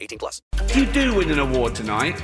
18 0.00 0.18
plus. 0.18 0.42
If 0.54 0.76
you 0.76 0.86
do 0.86 1.14
win 1.14 1.30
an 1.30 1.38
award 1.38 1.74
tonight, 1.74 2.20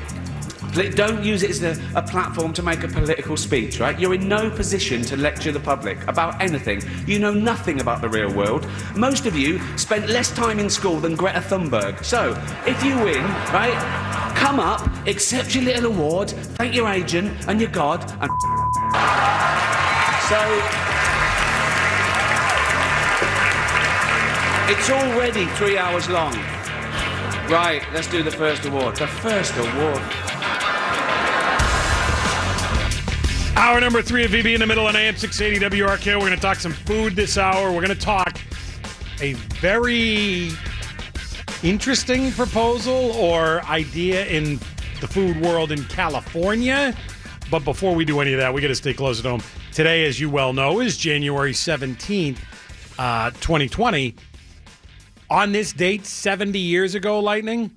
don't 0.97 1.23
use 1.23 1.43
it 1.43 1.51
as 1.51 1.63
a, 1.63 1.81
a, 1.95 2.03
platform 2.03 2.53
to 2.53 2.63
make 2.63 2.83
a 2.83 2.89
political 2.89 3.37
speech, 3.37 3.79
right? 3.79 3.99
You're 3.99 4.15
in 4.15 4.29
no 4.29 4.51
position 4.51 5.03
to 5.03 5.17
lecture 5.17 5.53
the 5.53 5.61
public 5.61 6.05
about 6.09 6.41
anything. 6.43 6.83
You 7.07 7.21
know 7.21 7.33
nothing 7.33 7.81
about 7.81 8.01
the 8.01 8.09
real 8.09 8.33
world. 8.33 8.67
Most 8.97 9.27
of 9.27 9.37
you 9.37 9.61
spent 9.77 10.09
less 10.09 10.33
time 10.33 10.59
in 10.59 10.69
school 10.69 10.99
than 10.99 11.15
Greta 11.15 11.41
Thunberg. 11.41 12.05
So, 12.05 12.33
if 12.67 12.83
you 12.85 12.97
win, 12.97 13.23
right, 13.53 14.35
come 14.37 14.59
up, 14.59 14.85
accept 15.07 15.55
your 15.55 15.65
little 15.65 15.93
award, 15.93 16.31
thank 16.31 16.75
your 16.75 16.89
agent 16.89 17.47
and 17.47 17.61
your 17.61 17.71
God, 17.71 18.01
and 18.21 18.31
so 20.25 20.41
it's 24.67 24.91
already 24.91 25.47
three 25.57 25.79
hours 25.79 26.09
long. 26.09 26.54
Right, 27.49 27.83
let's 27.93 28.09
do 28.09 28.23
the 28.23 28.31
first 28.31 28.65
award. 28.65 28.97
The 28.97 29.07
first 29.07 29.53
award. 29.59 30.01
Hour 33.55 33.81
number 33.81 34.01
three 34.01 34.25
of 34.25 34.31
VB 34.31 34.55
in 34.55 34.61
the 34.61 34.67
middle 34.67 34.87
on 34.87 34.97
AM 34.97 35.15
680 35.15 35.77
WRK. 35.77 36.15
We're 36.15 36.21
going 36.21 36.35
to 36.35 36.41
talk 36.41 36.57
some 36.57 36.73
food 36.73 37.15
this 37.15 37.37
hour. 37.37 37.71
We're 37.71 37.83
going 37.83 37.89
to 37.89 37.95
talk 37.95 38.41
a 39.21 39.35
very 39.61 40.53
interesting 41.63 42.33
proposal 42.33 43.13
or 43.13 43.63
idea 43.65 44.25
in 44.25 44.59
the 45.03 45.07
food 45.07 45.39
world 45.43 45.71
in 45.71 45.85
California. 45.85 46.97
But 47.51 47.63
before 47.67 47.95
we 47.95 48.07
do 48.07 48.21
any 48.21 48.33
of 48.33 48.41
that, 48.41 48.55
we 48.55 48.63
got 48.63 48.69
to 48.69 48.75
stay 48.75 48.95
close 48.95 49.21
at 49.21 49.27
home. 49.27 49.43
Today, 49.71 50.07
as 50.07 50.19
you 50.19 50.31
well 50.31 50.55
know, 50.55 50.81
is 50.81 50.97
January 50.97 51.53
17th, 51.53 52.39
uh, 52.99 53.31
2020. 53.33 54.15
On 55.35 55.51
this 55.51 55.73
date, 55.73 56.07
70 56.07 56.61
years 56.61 56.95
ago, 56.95 57.19
Lightning, 57.19 57.73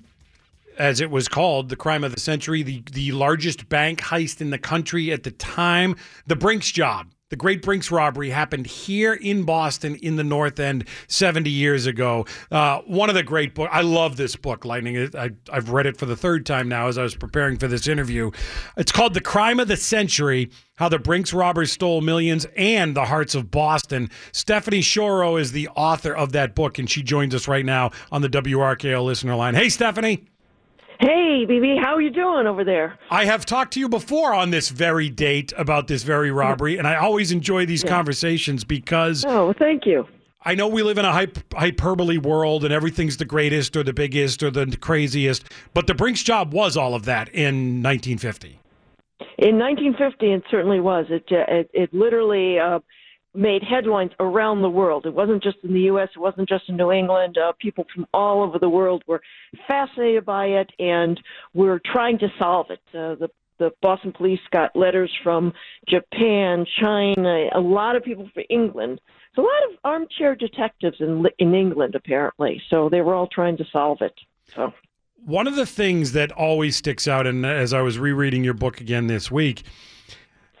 as 0.78 1.00
it 1.00 1.10
was 1.10 1.26
called, 1.26 1.70
the 1.70 1.74
crime 1.74 2.04
of 2.04 2.14
the 2.14 2.20
century, 2.20 2.62
the, 2.62 2.84
the 2.92 3.10
largest 3.10 3.68
bank 3.68 4.00
heist 4.00 4.40
in 4.40 4.50
the 4.50 4.58
country 4.58 5.10
at 5.10 5.24
the 5.24 5.32
time, 5.32 5.96
the 6.28 6.36
Brinks 6.36 6.70
job 6.70 7.08
the 7.30 7.36
Great 7.36 7.62
Brinks 7.62 7.90
robbery 7.90 8.30
happened 8.30 8.66
here 8.66 9.12
in 9.12 9.42
Boston 9.44 9.96
in 9.96 10.16
the 10.16 10.24
North 10.24 10.58
End 10.58 10.84
70 11.08 11.50
years 11.50 11.86
ago. 11.86 12.26
Uh, 12.50 12.80
one 12.86 13.08
of 13.08 13.14
the 13.14 13.22
great 13.22 13.54
books. 13.54 13.70
I 13.72 13.82
love 13.82 14.16
this 14.16 14.36
book, 14.36 14.64
Lightning. 14.64 15.10
I, 15.14 15.30
I've 15.52 15.70
read 15.70 15.86
it 15.86 15.96
for 15.96 16.06
the 16.06 16.16
third 16.16 16.46
time 16.46 16.68
now 16.68 16.88
as 16.88 16.96
I 16.96 17.02
was 17.02 17.14
preparing 17.14 17.58
for 17.58 17.68
this 17.68 17.86
interview. 17.86 18.30
It's 18.76 18.92
called 18.92 19.14
The 19.14 19.20
Crime 19.20 19.60
of 19.60 19.68
the 19.68 19.76
Century 19.76 20.50
How 20.76 20.88
the 20.88 20.98
Brinks 20.98 21.32
Robbers 21.32 21.72
Stole 21.72 22.00
Millions 22.00 22.46
and 22.56 22.96
the 22.96 23.04
Hearts 23.04 23.34
of 23.34 23.50
Boston. 23.50 24.10
Stephanie 24.32 24.80
Schorow 24.80 25.36
is 25.36 25.52
the 25.52 25.68
author 25.68 26.14
of 26.16 26.32
that 26.32 26.54
book, 26.54 26.78
and 26.78 26.88
she 26.88 27.02
joins 27.02 27.34
us 27.34 27.46
right 27.46 27.64
now 27.64 27.90
on 28.10 28.22
the 28.22 28.28
WRKO 28.28 29.04
listener 29.04 29.34
line. 29.34 29.54
Hey, 29.54 29.68
Stephanie. 29.68 30.26
Hey, 31.00 31.46
BB, 31.48 31.80
how 31.80 31.94
are 31.94 32.00
you 32.00 32.10
doing 32.10 32.48
over 32.48 32.64
there? 32.64 32.98
I 33.08 33.24
have 33.24 33.46
talked 33.46 33.74
to 33.74 33.80
you 33.80 33.88
before 33.88 34.34
on 34.34 34.50
this 34.50 34.68
very 34.68 35.08
date 35.08 35.52
about 35.56 35.86
this 35.86 36.02
very 36.02 36.32
robbery, 36.32 36.76
and 36.76 36.88
I 36.88 36.96
always 36.96 37.30
enjoy 37.30 37.66
these 37.66 37.84
yeah. 37.84 37.90
conversations 37.90 38.64
because. 38.64 39.24
Oh, 39.24 39.52
thank 39.52 39.86
you. 39.86 40.08
I 40.44 40.56
know 40.56 40.66
we 40.66 40.82
live 40.82 40.98
in 40.98 41.04
a 41.04 41.12
hyperbole 41.54 42.18
world 42.18 42.64
and 42.64 42.72
everything's 42.72 43.16
the 43.16 43.24
greatest 43.24 43.76
or 43.76 43.82
the 43.82 43.92
biggest 43.92 44.42
or 44.42 44.50
the 44.50 44.66
craziest, 44.76 45.44
but 45.74 45.86
the 45.86 45.94
Brinks 45.94 46.22
job 46.22 46.52
was 46.52 46.76
all 46.76 46.94
of 46.94 47.04
that 47.04 47.28
in 47.28 47.82
1950. 47.82 48.58
In 49.38 49.58
1950, 49.58 50.32
it 50.32 50.42
certainly 50.50 50.80
was. 50.80 51.06
It 51.10 51.24
it, 51.28 51.70
it 51.72 51.94
literally 51.94 52.58
uh, 52.58 52.80
made 53.34 53.62
headlines 53.62 54.12
around 54.20 54.62
the 54.62 54.70
world. 54.70 55.06
It 55.06 55.14
wasn't 55.14 55.42
just 55.42 55.58
in 55.62 55.72
the 55.72 55.82
U.S. 55.82 56.08
It 56.14 56.18
wasn't 56.18 56.48
just 56.48 56.68
in 56.68 56.76
New 56.76 56.90
England. 56.92 57.38
Uh, 57.38 57.52
people 57.60 57.86
from 57.94 58.06
all 58.12 58.42
over 58.42 58.58
the 58.58 58.68
world 58.68 59.02
were 59.06 59.20
fascinated 59.66 60.24
by 60.24 60.46
it, 60.46 60.70
and 60.78 61.20
were 61.54 61.80
trying 61.84 62.18
to 62.18 62.28
solve 62.38 62.66
it. 62.70 62.80
Uh, 62.88 63.14
the 63.14 63.28
the 63.58 63.72
Boston 63.82 64.12
police 64.12 64.40
got 64.52 64.76
letters 64.76 65.10
from 65.22 65.52
Japan, 65.88 66.64
China, 66.80 67.48
a 67.52 67.60
lot 67.60 67.96
of 67.96 68.04
people 68.04 68.30
from 68.32 68.44
England. 68.48 69.00
A 69.36 69.40
lot 69.40 69.70
of 69.70 69.78
armchair 69.84 70.34
detectives 70.34 70.96
in 71.00 71.24
in 71.38 71.54
England 71.54 71.94
apparently. 71.94 72.62
So 72.70 72.88
they 72.88 73.00
were 73.00 73.14
all 73.14 73.28
trying 73.28 73.56
to 73.58 73.64
solve 73.72 73.98
it. 74.00 74.14
So 74.54 74.72
one 75.24 75.46
of 75.46 75.56
the 75.56 75.66
things 75.66 76.12
that 76.12 76.32
always 76.32 76.76
sticks 76.76 77.06
out, 77.06 77.26
and 77.26 77.44
as 77.44 77.72
I 77.72 77.82
was 77.82 77.98
rereading 77.98 78.44
your 78.44 78.54
book 78.54 78.80
again 78.80 79.06
this 79.06 79.30
week 79.30 79.64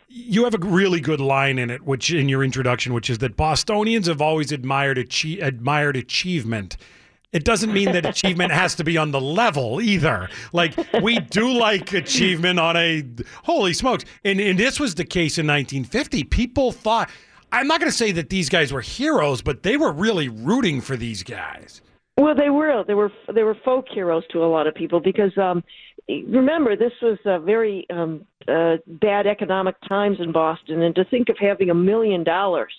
you 0.08 0.44
have 0.44 0.54
a 0.54 0.58
really 0.58 1.00
good 1.00 1.20
line 1.20 1.58
in 1.58 1.70
it, 1.70 1.82
which 1.84 2.12
in 2.12 2.28
your 2.28 2.42
introduction, 2.42 2.94
which 2.94 3.10
is 3.10 3.18
that 3.18 3.36
Bostonians 3.36 4.06
have 4.06 4.22
always 4.22 4.50
admired 4.52 4.96
achie- 4.96 5.42
admired 5.42 5.96
achievement. 5.96 6.76
It 7.30 7.44
doesn't 7.44 7.74
mean 7.74 7.92
that 7.92 8.06
achievement 8.06 8.52
has 8.52 8.74
to 8.76 8.84
be 8.84 8.96
on 8.96 9.10
the 9.10 9.20
level 9.20 9.82
either. 9.82 10.30
Like 10.54 10.74
we 11.02 11.18
do 11.18 11.52
like 11.52 11.92
achievement 11.92 12.58
on 12.58 12.74
a 12.76 13.04
holy 13.44 13.74
smokes, 13.74 14.06
and 14.24 14.40
and 14.40 14.58
this 14.58 14.80
was 14.80 14.94
the 14.94 15.04
case 15.04 15.36
in 15.36 15.46
1950. 15.46 16.24
People 16.24 16.72
thought. 16.72 17.10
I'm 17.50 17.66
not 17.66 17.80
going 17.80 17.90
to 17.90 17.96
say 17.96 18.12
that 18.12 18.28
these 18.28 18.50
guys 18.50 18.74
were 18.74 18.82
heroes, 18.82 19.40
but 19.40 19.62
they 19.62 19.78
were 19.78 19.90
really 19.90 20.28
rooting 20.28 20.82
for 20.82 20.98
these 20.98 21.22
guys. 21.22 21.80
Well, 22.18 22.34
they 22.34 22.50
were. 22.50 22.84
They 22.86 22.94
were. 22.94 23.12
They 23.32 23.42
were 23.42 23.56
folk 23.64 23.86
heroes 23.92 24.24
to 24.32 24.44
a 24.44 24.48
lot 24.48 24.66
of 24.66 24.74
people 24.74 25.00
because 25.00 25.36
um, 25.38 25.62
remember 26.08 26.76
this 26.76 26.92
was 27.02 27.18
a 27.24 27.38
very 27.38 27.86
um, 27.90 28.24
uh, 28.48 28.76
bad 28.86 29.26
economic 29.26 29.76
times 29.88 30.18
in 30.20 30.32
Boston, 30.32 30.82
and 30.82 30.94
to 30.94 31.04
think 31.04 31.28
of 31.28 31.36
having 31.38 31.70
a 31.70 31.74
million 31.74 32.24
dollars, 32.24 32.72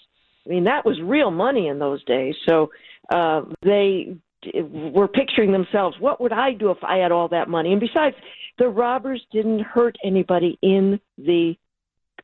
I 0.46 0.50
mean 0.50 0.64
that 0.66 0.86
was 0.86 1.00
real 1.02 1.32
money 1.32 1.68
in 1.68 1.80
those 1.80 2.04
days. 2.06 2.36
So 2.48 2.72
uh, 3.12 3.42
they 3.62 4.18
were 4.54 5.08
picturing 5.08 5.52
themselves, 5.52 5.98
what 6.00 6.22
would 6.22 6.32
I 6.32 6.54
do 6.54 6.72
if 6.72 6.78
I 6.84 6.98
had 6.98 7.12
all 7.12 7.28
that 7.30 7.50
money? 7.50 7.72
And 7.72 7.82
besides, 7.82 8.16
the 8.58 8.68
robbers 8.68 9.22
didn't 9.32 9.62
hurt 9.62 9.98
anybody 10.04 10.58
in 10.62 11.00
the 11.18 11.56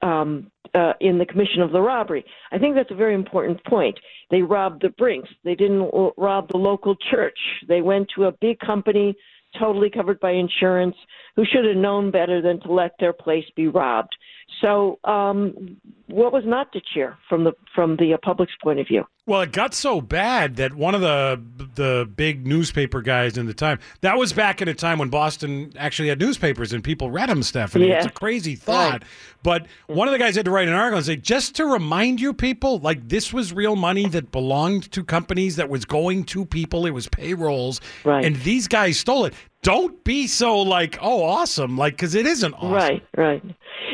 um, 0.02 0.52
uh, 0.74 0.94
in 1.00 1.18
the 1.18 1.26
commission 1.26 1.62
of 1.62 1.72
the 1.72 1.80
robbery. 1.80 2.26
I 2.52 2.58
think 2.58 2.76
that's 2.76 2.92
a 2.92 2.96
very 2.96 3.16
important 3.16 3.64
point. 3.64 3.98
They 4.30 4.42
robbed 4.42 4.82
the 4.82 4.90
Brinks. 4.90 5.30
They 5.44 5.56
didn't 5.56 5.90
rob 6.18 6.50
the 6.50 6.58
local 6.58 6.96
church. 7.12 7.38
They 7.68 7.82
went 7.82 8.10
to 8.16 8.26
a 8.26 8.32
big 8.34 8.60
company 8.60 9.16
totally 9.60 9.90
covered 9.90 10.20
by 10.20 10.32
insurance, 10.32 10.96
who 11.36 11.44
should 11.46 11.66
have 11.66 11.78
known 11.78 12.12
better 12.12 12.42
than 12.42 12.60
to 12.62 12.72
let 12.72 12.92
their 13.00 13.14
place 13.14 13.46
be 13.56 13.68
robbed. 13.68 14.16
So, 14.62 15.00
um, 15.04 15.78
what 16.08 16.32
was 16.32 16.44
not 16.46 16.72
to 16.74 16.82
cheer 16.94 17.18
from 17.28 17.44
the 17.44 17.54
from 17.74 17.98
the 17.98 18.14
uh, 18.14 18.18
public's 18.24 18.54
point 18.64 18.80
of 18.80 18.88
view? 18.88 19.04
Well, 19.28 19.42
it 19.42 19.52
got 19.52 19.74
so 19.74 20.02
bad 20.02 20.58
that 20.58 20.76
one 20.76 20.94
of 20.94 21.02
the 21.02 21.42
the 21.74 22.10
big 22.16 22.46
newspaper 22.46 23.02
guys 23.02 23.38
in 23.38 23.48
the 23.48 23.56
time 23.56 23.80
that 24.02 24.18
was 24.18 24.34
back 24.34 24.62
in 24.62 24.68
a 24.68 24.74
time 24.74 25.00
when 25.00 25.10
Boston 25.10 25.74
actually 25.78 26.10
had 26.10 26.20
newspapers 26.20 26.74
and 26.74 26.84
people 26.84 27.10
read 27.10 27.30
them. 27.30 27.42
Stephanie, 27.42 27.88
yeah. 27.88 27.98
it's 27.98 28.06
a 28.06 28.12
crazy 28.12 28.56
thought. 28.56 28.92
Right. 28.92 29.04
But 29.42 29.66
one 29.88 30.08
of 30.08 30.12
the 30.12 30.20
guys 30.20 30.36
had 30.36 30.46
to 30.46 30.52
write 30.52 30.68
an 30.68 30.76
article 30.76 30.98
and 30.98 31.06
say, 31.06 31.16
just 31.16 31.56
to 31.56 31.66
remind 31.66 32.22
you 32.22 32.34
people, 32.34 32.80
like 32.80 33.10
this 33.10 33.34
was 33.34 33.52
real 33.52 33.76
money 33.76 34.08
that 34.10 34.32
belonged 34.32 34.92
to 34.92 35.04
companies 35.04 35.56
that 35.56 35.70
was 35.70 35.86
going 35.86 36.26
to 36.26 36.46
people. 36.46 36.86
It 36.86 36.92
was 36.92 37.08
payrolls, 37.08 37.82
right. 38.04 38.24
and 38.24 38.36
these 38.38 38.68
guys 38.68 39.00
stole 39.00 39.26
it 39.26 39.34
don't 39.64 40.04
be 40.04 40.28
so 40.28 40.60
like 40.60 41.00
oh 41.02 41.24
awesome 41.24 41.76
like 41.76 41.94
because 41.94 42.14
it 42.14 42.28
isn't 42.28 42.54
awesome. 42.54 42.72
right 42.72 43.04
right 43.18 43.44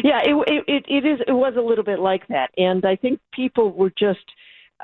yeah 0.04 0.20
it, 0.22 0.64
it 0.68 0.86
it 0.90 1.06
is 1.06 1.22
it 1.26 1.32
was 1.32 1.54
a 1.56 1.62
little 1.62 1.86
bit 1.86 2.00
like 2.00 2.28
that 2.28 2.50
and 2.58 2.84
i 2.84 2.94
think 2.94 3.22
people 3.32 3.72
were 3.72 3.92
just 3.98 4.20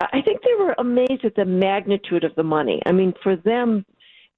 i 0.01 0.21
think 0.21 0.41
they 0.41 0.55
were 0.57 0.75
amazed 0.77 1.23
at 1.23 1.35
the 1.35 1.45
magnitude 1.45 2.23
of 2.23 2.33
the 2.35 2.43
money 2.43 2.81
i 2.85 2.91
mean 2.91 3.13
for 3.23 3.35
them 3.35 3.85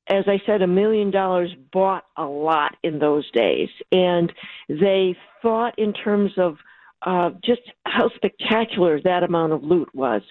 as 0.07 0.23
i 0.27 0.39
said 0.45 0.61
a 0.61 0.67
million 0.67 1.11
dollars 1.11 1.51
bought 1.71 2.05
a 2.17 2.25
lot 2.25 2.75
in 2.83 2.99
those 2.99 3.29
days 3.31 3.69
and 3.91 4.31
they 4.67 5.15
thought 5.41 5.77
in 5.77 5.93
terms 5.93 6.31
of 6.37 6.55
uh, 7.03 7.29
just 7.43 7.61
how 7.85 8.09
spectacular 8.15 8.99
that 9.01 9.23
amount 9.23 9.53
of 9.53 9.63
loot 9.63 9.87
was. 9.95 10.21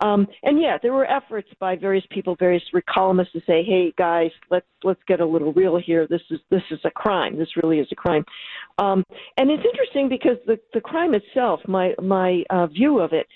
Um, 0.00 0.26
and 0.42 0.60
yeah, 0.60 0.78
there 0.80 0.92
were 0.92 1.04
efforts 1.10 1.48
by 1.60 1.76
various 1.76 2.04
people, 2.10 2.34
various 2.38 2.62
columnists 2.88 3.32
to 3.34 3.40
say, 3.46 3.62
"Hey 3.62 3.92
guys, 3.98 4.30
let's 4.50 4.66
let's 4.82 5.02
get 5.06 5.20
a 5.20 5.26
little 5.26 5.52
real 5.52 5.78
here. 5.78 6.06
This 6.06 6.22
is 6.30 6.40
this 6.50 6.62
is 6.70 6.80
a 6.84 6.90
crime. 6.90 7.38
This 7.38 7.56
really 7.62 7.78
is 7.78 7.88
a 7.92 7.94
crime." 7.94 8.24
Um, 8.78 9.04
and 9.36 9.50
it's 9.50 9.64
interesting 9.64 10.08
because 10.08 10.38
the 10.46 10.58
the 10.72 10.80
crime 10.80 11.14
itself, 11.14 11.60
my 11.68 11.94
my 12.00 12.42
uh, 12.50 12.66
view 12.68 13.00
of 13.00 13.12
it. 13.12 13.26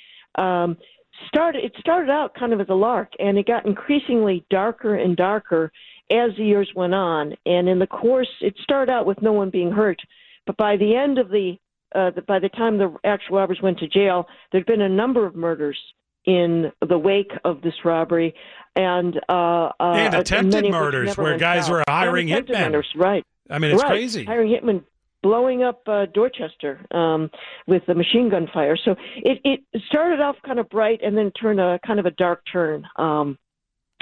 Um, 0.41 0.77
started 1.27 1.65
it 1.65 1.73
started 1.81 2.11
out 2.11 2.35
kind 2.35 2.53
of 2.53 2.61
as 2.61 2.69
a 2.69 2.75
lark 2.75 3.11
and 3.19 3.37
it 3.39 3.47
got 3.47 3.67
increasingly 3.67 4.45
darker 4.51 4.95
and 4.95 5.17
darker 5.17 5.73
as 6.11 6.31
the 6.39 6.45
years 6.45 6.71
went 6.75 6.95
on. 6.95 7.35
And 7.45 7.69
in 7.69 7.79
the 7.79 7.87
course, 7.87 8.29
it 8.41 8.55
started 8.63 8.91
out 8.93 9.07
with 9.07 9.21
no 9.21 9.33
one 9.33 9.51
being 9.51 9.71
hurt, 9.73 10.01
but 10.47 10.57
by 10.57 10.77
the 10.77 10.97
end 10.97 11.19
of 11.19 11.29
the, 11.29 11.59
uh, 11.95 12.11
the 12.11 12.23
by 12.23 12.39
the 12.39 12.49
time 12.51 12.79
the 12.79 12.95
actual 13.05 13.37
robbers 13.39 13.59
went 13.63 13.79
to 13.81 13.89
jail, 13.89 14.27
there'd 14.53 14.67
been 14.67 14.81
a 14.83 14.89
number 14.89 15.27
of 15.27 15.35
murders 15.35 15.79
in 16.25 16.71
the 16.87 16.99
wake 16.99 17.33
of 17.45 17.63
this 17.63 17.75
robbery, 17.85 18.35
and 18.77 19.19
uh, 19.29 19.71
uh, 19.81 19.93
And 19.95 20.15
attempted 20.15 20.57
of 20.57 20.63
which 20.65 20.73
murders 20.73 21.17
where 21.17 21.39
guys 21.39 21.65
out. 21.69 21.73
were 21.73 21.85
hiring 21.89 22.31
And 22.33 22.47
hitmen. 22.47 22.85
right? 22.97 23.25
I 23.51 23.59
mean, 23.59 23.71
it's 23.73 23.83
right. 23.83 23.91
crazy. 23.91 24.25
Hiring 24.25 24.51
hitmen, 24.51 24.83
blowing 25.29 25.63
up 25.63 25.83
uh, 25.87 26.07
Dorchester 26.15 26.81
um, 26.91 27.31
with 27.67 27.83
the 27.87 27.95
machine 27.95 28.31
gun 28.31 28.49
fire. 28.53 28.77
So 28.83 28.95
it 29.17 29.39
it 29.45 29.61
started 29.89 30.21
off 30.21 30.37
kind 30.45 30.59
of 30.59 30.69
bright 30.71 31.01
and 31.03 31.17
then 31.17 31.31
turned 31.33 31.61
a 31.61 31.79
kind 31.87 32.01
of 32.01 32.07
a 32.07 32.11
dark 32.13 32.43
turn. 32.51 32.85
Um, 32.97 33.39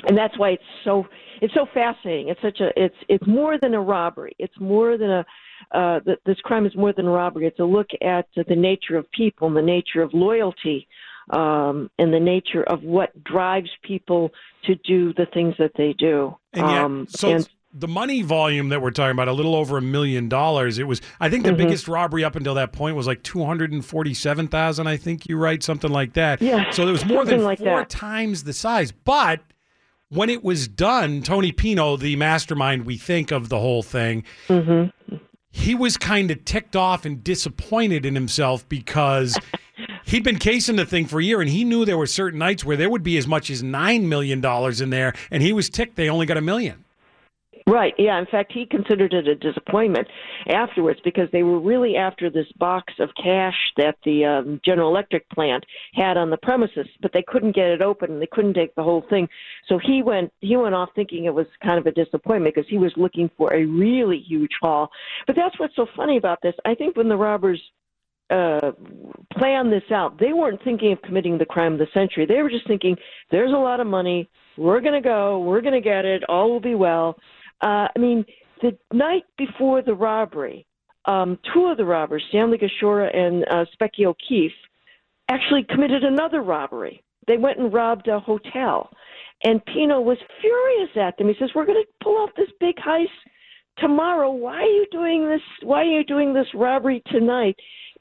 and 0.07 0.17
that's 0.17 0.39
why 0.39 0.51
it's 0.51 0.71
so 0.85 1.05
it's 1.43 1.55
so 1.55 1.67
fascinating. 1.75 2.29
It's 2.29 2.41
such 2.43 2.61
a 2.61 2.69
it's 2.77 2.95
it's 3.09 3.27
more 3.27 3.59
than 3.61 3.75
a 3.75 3.81
robbery. 3.81 4.37
It's 4.39 4.59
more 4.61 4.97
than 4.97 5.11
a 5.11 5.27
uh, 5.73 6.01
th- 6.01 6.19
this 6.27 6.39
crime 6.45 6.67
is 6.67 6.77
more 6.77 6.93
than 6.93 7.07
a 7.07 7.11
robbery. 7.11 7.47
It's 7.47 7.59
a 7.59 7.65
look 7.65 7.89
at 8.03 8.27
the 8.37 8.55
nature 8.55 8.97
of 8.97 9.11
people 9.11 9.49
and 9.49 9.57
the 9.57 9.63
nature 9.63 10.03
of 10.03 10.11
loyalty 10.13 10.87
um, 11.31 11.91
and 11.99 12.13
the 12.13 12.21
nature 12.21 12.63
of 12.63 12.83
what 12.83 13.11
drives 13.25 13.71
people 13.83 14.31
to 14.67 14.77
do 14.77 15.13
the 15.15 15.27
things 15.35 15.55
that 15.59 15.73
they 15.77 15.93
do. 15.95 16.37
And 16.53 16.69
yet, 16.69 16.85
um, 16.85 17.07
so 17.09 17.31
and- 17.31 17.49
the 17.79 17.89
money 17.89 18.23
volume 18.23 18.71
that 18.71 18.81
we're 18.81 18.91
talking 18.91 19.11
about, 19.13 19.29
a 19.29 19.33
little 19.33 19.55
over 19.55 19.77
a 19.79 19.83
million 19.83 20.29
dollars. 20.29 20.79
It 20.79 20.85
was, 20.85 21.01
I 21.21 21.29
think, 21.29 21.45
the 21.45 21.51
Mm-hmm. 21.51 21.59
biggest 21.59 21.89
robbery 21.89 22.25
up 22.25 22.35
until 22.37 22.55
that 22.55 22.73
point 22.73 22.97
was 22.97 23.07
like 23.07 23.23
two 23.23 23.45
hundred 23.45 23.73
and 23.73 23.85
forty-seven 23.85 24.49
thousand. 24.49 24.87
I 24.87 24.97
think 24.97 25.29
you 25.29 25.37
write 25.37 25.63
something 25.63 25.91
like 25.91 26.15
that. 26.15 26.41
Yeah, 26.41 26.71
So 26.71 26.89
it 26.89 26.93
was 26.93 27.05
more 27.05 27.25
than 27.25 27.43
like 27.43 27.59
four 27.59 27.81
that. 27.81 27.91
times 27.91 28.45
the 28.45 28.53
size. 28.53 28.93
But 28.93 29.41
when 30.09 30.31
it 30.31 30.43
was 30.45 30.69
done, 30.69 31.23
Tony 31.23 31.53
Pino, 31.53 31.97
the 31.97 32.17
mastermind, 32.17 32.87
we 32.87 32.97
think 32.97 33.31
of 33.33 33.49
the 33.49 33.59
whole 33.59 33.83
thing. 33.83 34.25
Mm-hmm. 34.49 35.17
He 35.51 35.75
was 35.75 35.97
kind 35.97 36.31
of 36.31 36.45
ticked 36.45 36.77
off 36.77 37.05
and 37.05 37.25
disappointed 37.25 38.05
in 38.05 38.15
himself 38.15 38.69
because 38.69 39.39
he'd 40.05 40.23
been 40.23 40.39
casing 40.39 40.77
the 40.77 40.85
thing 40.85 41.07
for 41.07 41.19
a 41.19 41.25
year 41.25 41.41
and 41.41 41.49
he 41.51 41.65
knew 41.65 41.85
there 41.85 41.97
were 41.97 42.07
certain 42.07 42.39
nights 42.39 42.63
where 42.65 42.77
there 42.77 42.91
would 42.91 43.03
be 43.03 43.17
as 43.17 43.27
much 43.27 43.49
as 43.51 43.63
nine 43.63 44.09
million 44.09 44.41
dollars 44.43 44.81
in 44.83 44.91
there, 44.91 45.15
and 45.31 45.43
he 45.43 45.53
was 45.53 45.69
ticked 45.71 45.97
they 45.97 46.09
only 46.11 46.27
got 46.27 46.37
a 46.37 46.43
million. 46.43 46.85
Right. 47.69 47.95
Yeah. 47.99 48.17
In 48.21 48.27
fact, 48.27 48.53
he 48.53 48.65
considered 48.65 49.13
it 49.13 49.27
a 49.27 49.35
disappointment 49.35 50.07
afterwards 50.49 51.01
because 51.03 51.29
they 51.33 51.43
were 51.43 51.59
really 51.59 51.97
after 51.97 52.31
this 52.31 52.47
box 52.59 52.93
of 53.01 53.11
cash 53.21 53.57
that 53.77 53.97
the 54.05 54.25
um, 54.25 54.61
General 54.65 54.89
Electric 54.89 55.29
plant 55.31 55.65
had 55.93 56.17
on 56.17 56.31
the 56.31 56.37
premises, 56.37 56.87
but 57.03 57.13
they 57.13 57.25
couldn't 57.27 57.57
get 57.57 57.67
it 57.67 57.83
open 57.83 58.13
and 58.13 58.23
they 58.23 58.29
couldn't 58.31 58.55
take 58.55 58.73
the 58.77 58.85
whole 58.85 59.05
thing. 59.11 59.29
So 59.69 59.81
he 59.83 60.01
went 60.01 60.33
he 60.41 60.57
went 60.57 60.77
off 60.77 60.91
thinking 60.95 61.25
it 61.25 61.35
was 61.35 61.47
kind 61.61 61.81
of 61.81 61.87
a 61.87 61.91
disappointment 61.91 62.55
because 62.55 62.71
he 62.71 62.79
was 62.79 62.93
looking 62.97 63.29
for 63.37 63.53
a 63.53 63.65
really 63.65 64.19
huge 64.21 64.53
haul. 64.61 64.89
But 65.27 65.35
that's 65.35 65.59
what's 65.59 65.75
so 65.75 65.89
funny 65.97 66.19
about 66.19 66.39
this. 66.43 66.55
I 66.65 66.75
think 66.77 66.97
when 66.97 67.09
the 67.09 67.17
robbers 67.17 67.61
uh, 68.31 68.73
plan 69.39 69.71
this 69.71 69.85
out. 69.93 70.19
They 70.19 70.33
weren't 70.33 70.63
thinking 70.65 70.93
of 70.93 71.03
committing 71.03 71.39
the 71.39 71.45
crime 71.45 71.75
of 71.75 71.79
the 71.79 71.87
century. 71.95 72.27
They 72.27 72.43
were 72.43 72.51
just 72.51 72.67
thinking, 72.67 72.97
there's 73.31 73.53
a 73.53 73.57
lot 73.57 73.79
of 73.79 73.87
money. 73.87 74.29
We're 74.57 74.81
going 74.81 75.01
to 75.01 75.07
go. 75.07 75.39
We're 75.41 75.61
going 75.61 75.75
to 75.75 75.81
get 75.81 76.05
it. 76.05 76.25
All 76.29 76.51
will 76.51 76.61
be 76.61 76.75
well. 76.75 77.17
Uh, 77.63 77.89
I 77.95 77.99
mean, 77.99 78.25
the 78.63 78.77
night 78.93 79.25
before 79.39 79.83
the 79.83 79.95
robbery, 79.95 80.67
um, 81.07 81.39
two 81.55 81.67
of 81.67 81.77
the 81.77 81.85
robbers, 81.85 82.25
Stanley 82.29 82.59
Gusciora 82.59 83.15
and 83.17 83.45
uh, 83.51 83.65
Specky 83.75 84.07
O'Keefe, 84.07 84.53
actually 85.29 85.65
committed 85.69 86.05
another 86.05 86.43
robbery. 86.43 87.03
They 87.27 87.37
went 87.37 87.59
and 87.59 87.73
robbed 87.73 88.09
a 88.09 88.21
hotel. 88.21 88.91
And 89.45 89.65
Pino 89.67 90.01
was 90.01 90.19
furious 90.41 90.91
at 90.97 91.19
them. 91.19 91.29
He 91.29 91.35
says, 91.39 91.51
We're 91.55 91.67
going 91.67 91.83
to 91.83 92.05
pull 92.05 92.17
off 92.17 92.31
this 92.37 92.49
big 92.59 92.77
heist 92.77 93.07
tomorrow. 93.79 94.31
Why 94.31 94.57
are 94.57 94.65
you 94.65 94.87
doing 94.91 95.29
this? 95.29 95.43
Why 95.63 95.81
are 95.81 95.99
you 95.99 96.05
doing 96.05 96.33
this 96.33 96.47
robbery 96.55 97.03
tonight? 97.09 97.57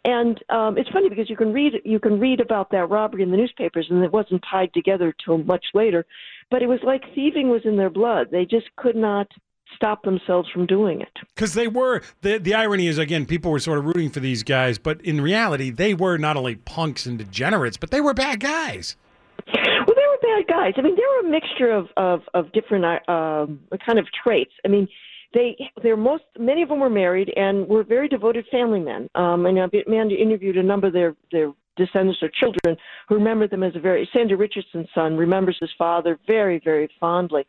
And 0.06 0.40
um, 0.50 0.78
it's 0.78 0.90
funny 0.92 1.10
because 1.10 1.30
you 1.30 1.36
can 1.36 1.52
read 1.52 1.74
you 1.84 2.00
can 2.00 2.20
read 2.20 2.40
about 2.40 2.70
that 2.72 2.90
robbery 2.90 3.24
in 3.24 3.32
the 3.32 3.38
newspapers, 3.38 3.88
and 3.90 4.04
it 4.04 4.14
wasn't 4.14 4.44
tied 4.50 4.72
together 4.74 5.14
till 5.26 5.40
much 5.40 5.66
later. 5.74 6.06
But 6.52 6.62
it 6.62 6.68
was 6.68 6.80
like 6.84 7.02
thieving 7.16 7.50
was 7.50 7.64
in 7.66 7.76
their 7.76 7.90
blood. 7.90 8.28
They 8.32 8.46
just 8.46 8.68
could 8.78 8.96
not 8.96 9.28
stop 9.76 10.04
themselves 10.04 10.50
from 10.50 10.66
doing 10.66 11.02
it. 11.02 11.12
Because 11.36 11.54
they 11.54 11.68
were 11.68 12.02
the 12.22 12.38
the 12.38 12.54
irony 12.54 12.88
is 12.88 12.98
again, 12.98 13.26
people 13.26 13.52
were 13.52 13.60
sort 13.60 13.78
of 13.78 13.86
rooting 13.86 14.10
for 14.10 14.20
these 14.20 14.44
guys, 14.44 14.78
but 14.78 15.02
in 15.02 15.22
reality, 15.22 15.70
they 15.70 15.94
were 15.94 16.18
not 16.18 16.38
only 16.38 16.56
punks 16.56 17.06
and 17.06 17.18
degenerates, 17.18 17.78
but 17.78 17.92
they 17.92 18.02
were 18.02 18.14
bad 18.14 18.40
guys. 18.40 18.96
Well, 19.48 19.96
they 19.96 20.08
were 20.08 20.20
bad 20.22 20.48
guys. 20.48 20.74
I 20.78 20.82
mean, 20.82 20.96
they 20.96 21.02
were 21.02 21.28
a 21.28 21.32
mixture 21.32 21.72
of 21.72 21.88
of, 21.98 22.22
of 22.34 22.52
different 22.54 22.86
uh, 22.86 23.12
um, 23.12 23.60
kind 23.86 24.00
of 24.00 24.08
traits. 24.24 24.54
I 24.64 24.68
mean, 24.68 24.88
they 25.34 25.56
they're 25.84 25.98
most 25.98 26.24
many 26.40 26.64
of 26.64 26.70
them 26.70 26.80
were 26.80 26.90
married 26.90 27.32
and 27.36 27.68
were 27.68 27.84
very 27.84 28.08
devoted 28.08 28.46
family 28.52 28.80
men. 28.80 29.10
Um, 29.16 29.46
and 29.46 29.58
Amanda 29.58 30.16
interviewed 30.16 30.58
a 30.58 30.64
number 30.64 30.88
of 30.88 30.94
their 30.94 31.16
their 31.32 31.52
descendants 31.78 32.24
or 32.24 32.30
children 32.30 32.78
who 33.08 33.16
remember 33.16 33.48
them 33.48 33.62
as 33.62 33.76
a 33.76 33.80
very 33.80 34.10
Sandy 34.14 34.34
Richardson's 34.34 34.88
son 34.96 35.18
remembers 35.18 35.58
his 35.60 35.72
father 35.78 36.18
very 36.26 36.60
very 36.64 36.90
fondly. 37.00 37.46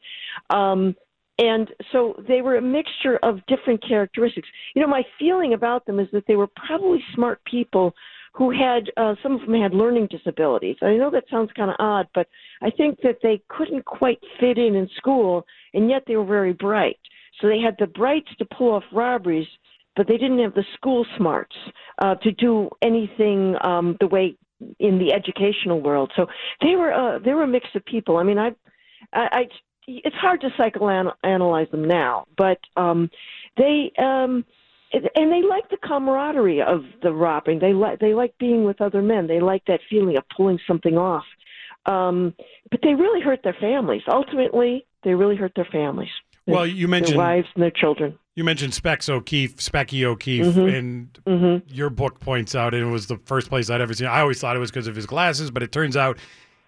Um, 0.50 0.96
and 1.38 1.70
so 1.92 2.14
they 2.26 2.40
were 2.40 2.56
a 2.56 2.62
mixture 2.62 3.18
of 3.22 3.44
different 3.46 3.86
characteristics. 3.86 4.48
You 4.74 4.82
know, 4.82 4.88
my 4.88 5.02
feeling 5.18 5.52
about 5.52 5.84
them 5.86 6.00
is 6.00 6.08
that 6.12 6.24
they 6.26 6.36
were 6.36 6.48
probably 6.66 7.02
smart 7.14 7.44
people 7.44 7.94
who 8.32 8.50
had 8.50 8.90
uh, 8.96 9.14
some 9.22 9.34
of 9.34 9.40
them 9.42 9.60
had 9.60 9.72
learning 9.74 10.08
disabilities. 10.10 10.76
I 10.82 10.96
know 10.96 11.10
that 11.10 11.24
sounds 11.30 11.50
kind 11.56 11.70
of 11.70 11.76
odd, 11.78 12.06
but 12.14 12.28
I 12.62 12.70
think 12.70 13.00
that 13.02 13.18
they 13.22 13.42
couldn't 13.48 13.84
quite 13.84 14.18
fit 14.38 14.58
in 14.58 14.74
in 14.74 14.88
school, 14.96 15.46
and 15.72 15.88
yet 15.88 16.04
they 16.06 16.16
were 16.16 16.24
very 16.24 16.52
bright. 16.52 16.98
So 17.40 17.48
they 17.48 17.60
had 17.60 17.76
the 17.78 17.86
brights 17.86 18.28
to 18.38 18.44
pull 18.44 18.72
off 18.72 18.84
robberies, 18.92 19.46
but 19.94 20.06
they 20.06 20.18
didn't 20.18 20.38
have 20.40 20.54
the 20.54 20.64
school 20.74 21.06
smarts 21.16 21.56
uh, 21.98 22.14
to 22.16 22.32
do 22.32 22.68
anything 22.82 23.56
um, 23.62 23.96
the 24.00 24.06
way 24.06 24.36
in 24.78 24.98
the 24.98 25.12
educational 25.12 25.80
world. 25.80 26.12
So 26.16 26.26
they 26.62 26.76
were 26.76 26.92
uh, 26.92 27.18
they 27.18 27.32
were 27.32 27.42
a 27.42 27.48
mix 27.48 27.66
of 27.74 27.84
people. 27.84 28.16
I 28.18 28.22
mean, 28.22 28.38
I, 28.38 28.52
I, 29.12 29.28
I 29.32 29.48
it's 29.86 30.16
hard 30.16 30.40
to 30.42 30.48
psychoanalyze 30.50 31.70
them 31.70 31.84
now, 31.84 32.26
but 32.36 32.58
um, 32.76 33.10
they 33.56 33.92
um, 33.98 34.44
and 34.92 35.32
they 35.32 35.42
like 35.42 35.68
the 35.70 35.76
camaraderie 35.82 36.62
of 36.62 36.84
the 37.02 37.12
robbing. 37.12 37.58
They 37.58 37.72
like 37.72 37.98
they 38.00 38.14
like 38.14 38.34
being 38.38 38.64
with 38.64 38.80
other 38.80 39.02
men. 39.02 39.26
They 39.26 39.40
like 39.40 39.64
that 39.66 39.80
feeling 39.88 40.16
of 40.16 40.24
pulling 40.36 40.58
something 40.66 40.96
off. 40.96 41.24
Um, 41.86 42.34
but 42.70 42.80
they 42.82 42.94
really 42.94 43.20
hurt 43.20 43.40
their 43.44 43.56
families. 43.60 44.02
Ultimately, 44.08 44.84
they 45.04 45.14
really 45.14 45.36
hurt 45.36 45.52
their 45.54 45.68
families. 45.70 46.08
Well, 46.46 46.66
you 46.66 46.88
mentioned 46.88 47.18
their 47.18 47.24
wives 47.26 47.48
and 47.54 47.62
their 47.62 47.70
children. 47.72 48.18
You 48.34 48.44
mentioned 48.44 48.74
Specs 48.74 49.08
O'Keefe, 49.08 49.56
Specky 49.56 50.04
O'Keefe, 50.04 50.46
Mhm. 50.46 50.78
and 50.78 51.18
Mhm. 51.26 51.62
your 51.68 51.90
book 51.90 52.20
points 52.20 52.54
out, 52.54 52.74
and 52.74 52.86
it 52.86 52.90
was 52.90 53.06
the 53.06 53.16
first 53.24 53.48
place 53.48 53.70
I'd 53.70 53.80
ever 53.80 53.94
seen. 53.94 54.06
I 54.08 54.20
always 54.20 54.40
thought 54.40 54.56
it 54.56 54.58
was 54.60 54.70
because 54.70 54.86
of 54.86 54.94
his 54.94 55.06
glasses, 55.06 55.50
but 55.50 55.62
it 55.62 55.72
turns 55.72 55.96
out 55.96 56.18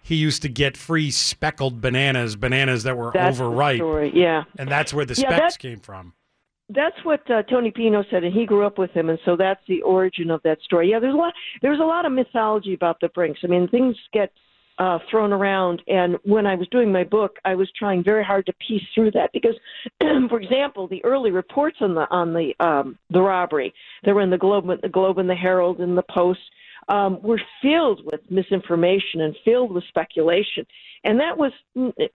he 0.01 0.15
used 0.15 0.41
to 0.41 0.49
get 0.49 0.75
free 0.77 1.11
speckled 1.11 1.81
bananas, 1.81 2.35
bananas 2.35 2.83
that 2.83 2.97
were 2.97 3.11
That's 3.13 3.39
overripe. 3.39 3.81
Yeah. 4.13 4.43
and 4.57 4.69
that's 4.69 4.93
where 4.93 5.05
the 5.05 5.13
Yeah, 5.15 5.29
specs 5.35 5.55
that- 5.55 5.59
came 5.59 5.79
from. 5.79 6.13
That's 6.71 7.03
what 7.03 7.21
uh, 7.31 7.41
Tony 7.43 7.71
Pino 7.71 8.03
said, 8.11 8.23
and 8.23 8.31
he 8.31 8.45
grew 8.45 8.63
up 8.63 8.77
with 8.77 8.91
him, 8.91 9.09
and 9.09 9.17
so 9.25 9.35
that's 9.35 9.61
the 9.67 9.81
origin 9.81 10.29
of 10.29 10.39
that 10.43 10.61
story. 10.61 10.91
Yeah, 10.91 10.99
there's 10.99 11.15
a 11.15 11.17
lot. 11.17 11.33
There's 11.63 11.79
a 11.79 11.83
lot 11.83 12.05
of 12.05 12.11
mythology 12.11 12.75
about 12.75 12.99
the 13.01 13.09
Brinks. 13.09 13.39
I 13.43 13.47
mean, 13.47 13.67
things 13.69 13.95
get 14.13 14.31
uh, 14.77 14.99
thrown 15.09 15.33
around, 15.33 15.81
and 15.87 16.17
when 16.25 16.45
I 16.45 16.53
was 16.53 16.67
doing 16.67 16.91
my 16.91 17.03
book, 17.03 17.37
I 17.43 17.55
was 17.55 17.71
trying 17.75 18.03
very 18.03 18.23
hard 18.23 18.45
to 18.45 18.53
piece 18.67 18.83
through 18.93 19.09
that 19.11 19.31
because, 19.33 19.55
for 20.29 20.39
example, 20.39 20.87
the 20.87 21.03
early 21.03 21.31
reports 21.31 21.77
on 21.81 21.95
the 21.95 22.07
on 22.11 22.33
the 22.35 22.53
um, 22.63 22.99
the 23.09 23.19
robbery 23.21 23.73
that 24.03 24.13
were 24.13 24.21
in 24.21 24.29
the 24.29 24.37
Globe, 24.37 24.69
the 24.83 24.89
Globe 24.89 25.17
and 25.17 25.27
the 25.29 25.33
Herald 25.35 25.79
and 25.79 25.97
the 25.97 26.03
Post 26.03 26.39
um, 26.89 27.21
were 27.21 27.41
filled 27.61 28.01
with 28.03 28.19
misinformation 28.29 29.21
and 29.21 29.35
filled 29.45 29.71
with 29.71 29.83
speculation. 29.87 30.65
And 31.03 31.19
that 31.19 31.37
was, 31.37 31.51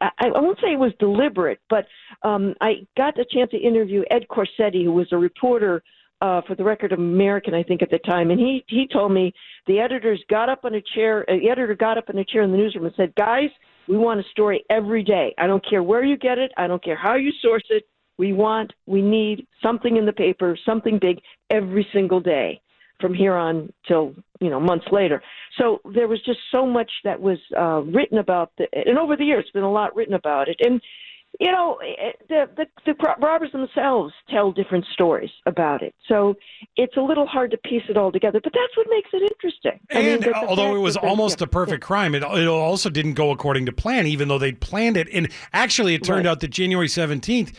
I, 0.01 0.29
won't 0.29 0.59
say 0.59 0.73
it 0.73 0.79
was 0.79 0.93
deliberate, 0.99 1.61
but 1.71 1.87
um, 2.23 2.55
I 2.61 2.87
got 2.97 3.15
the 3.15 3.25
chance 3.31 3.51
to 3.53 3.57
interview 3.57 4.03
Ed 4.11 4.27
Corsetti, 4.29 4.85
who 4.85 4.93
was 4.93 5.07
a 5.13 5.17
reporter 5.17 5.83
uh, 6.21 6.43
for 6.47 6.55
the 6.55 6.65
Record 6.65 6.93
of 6.93 6.99
American, 6.99 7.55
I 7.55 7.63
think, 7.63 7.83
at 7.83 7.91
the 7.91 7.99
time. 7.99 8.31
And 8.31 8.39
he, 8.39 8.65
he 8.69 8.87
told 8.87 9.13
me 9.13 9.33
the 9.67 9.79
editors 9.79 10.23
got 10.29 10.49
up 10.49 10.65
on 10.65 10.75
a 10.75 10.83
chair, 10.95 11.25
uh, 11.31 11.37
the 11.37 11.49
editor 11.49 11.75
got 11.75 11.97
up 11.97 12.11
in 12.11 12.19
a 12.19 12.25
chair 12.25 12.43
in 12.43 12.51
the 12.51 12.59
newsroom 12.59 12.85
and 12.85 12.95
said, 12.97 13.15
Guys, 13.15 13.51
we 13.89 13.97
want 13.97 14.21
a 14.21 14.25
story 14.31 14.65
every 14.71 15.03
day. 15.03 15.35
I 15.39 15.47
don't 15.47 15.65
care 15.69 15.83
where 15.83 16.05
you 16.05 16.17
get 16.17 16.39
it, 16.39 16.53
I 16.57 16.67
don't 16.67 16.83
care 16.83 16.97
how 16.97 17.15
you 17.15 17.33
source 17.41 17.65
it. 17.71 17.85
We 18.17 18.33
want, 18.33 18.73
we 18.87 19.03
need 19.03 19.47
something 19.63 19.97
in 19.97 20.07
the 20.07 20.13
paper, 20.13 20.57
something 20.65 20.99
big 21.01 21.19
every 21.51 21.87
single 21.93 22.21
day 22.21 22.61
from 23.01 23.15
here 23.15 23.35
on 23.35 23.73
till 23.87 24.15
you 24.41 24.51
know 24.51 24.61
months 24.61 24.87
later. 24.93 25.23
So 25.59 25.81
there 25.95 26.09
was 26.09 26.21
just 26.25 26.41
so 26.51 26.67
much 26.67 26.91
that 27.05 27.21
was 27.21 27.39
uh, 27.57 27.83
written 27.83 28.19
about, 28.19 28.51
the, 28.59 28.67
and 28.73 28.99
over 28.99 29.17
the 29.17 29.25
years, 29.25 29.45
been 29.55 29.63
a 29.63 29.71
lot 29.71 29.95
written 29.95 30.15
about 30.15 30.49
it. 30.49 30.57
And 30.61 30.81
you 31.41 31.51
know, 31.51 31.79
the, 32.29 32.49
the 32.57 32.67
the 32.87 32.95
robbers 33.21 33.51
themselves 33.51 34.15
tell 34.31 34.53
different 34.53 34.85
stories 34.93 35.31
about 35.47 35.83
it, 35.83 35.93
so 36.09 36.35
it's 36.77 36.97
a 36.97 37.01
little 37.01 37.27
hard 37.27 37.51
to 37.51 37.57
piece 37.57 37.83
it 37.89 37.97
all 37.97 38.13
together. 38.13 38.41
But 38.43 38.53
that's 38.53 38.77
what 38.77 38.87
makes 38.89 39.11
it 39.13 39.23
interesting. 39.33 39.81
I 39.91 40.03
mean, 40.03 40.23
And 40.23 40.35
although 40.35 40.77
it 40.77 40.79
was 40.79 40.97
almost 40.97 41.41
yeah, 41.41 41.45
a 41.45 41.49
perfect 41.49 41.83
crime, 41.83 42.15
it, 42.15 42.23
it 42.23 42.47
also 42.47 42.89
didn't 42.89 43.15
go 43.15 43.33
according 43.33 43.67
to 43.67 43.73
plan, 43.73 44.07
even 44.07 44.29
though 44.29 44.39
they'd 44.39 44.61
planned 44.61 44.97
it. 44.97 45.09
And 45.13 45.29
actually, 45.53 45.95
it 45.95 46.05
turned 46.05 46.27
Right. 46.27 46.31
out 46.31 46.39
that 46.41 46.49
January 46.49 46.87
17th 46.87 47.53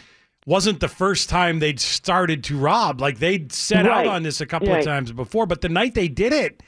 wasn't 0.46 0.80
the 0.80 0.88
first 0.88 1.30
time 1.30 1.60
they'd 1.60 1.80
started 1.80 2.44
to 2.46 2.58
rob. 2.58 3.02
Like 3.02 3.20
they'd 3.20 3.52
set 3.52 3.86
Right. 3.86 4.06
out 4.06 4.08
on 4.08 4.24
this 4.24 4.42
a 4.42 4.46
couple 4.46 4.74
of 4.74 4.84
times 4.84 5.12
before, 5.12 5.46
but 5.46 5.62
the 5.62 5.70
night 5.70 5.96
they 5.96 6.08
did 6.08 6.34
it, 6.34 6.62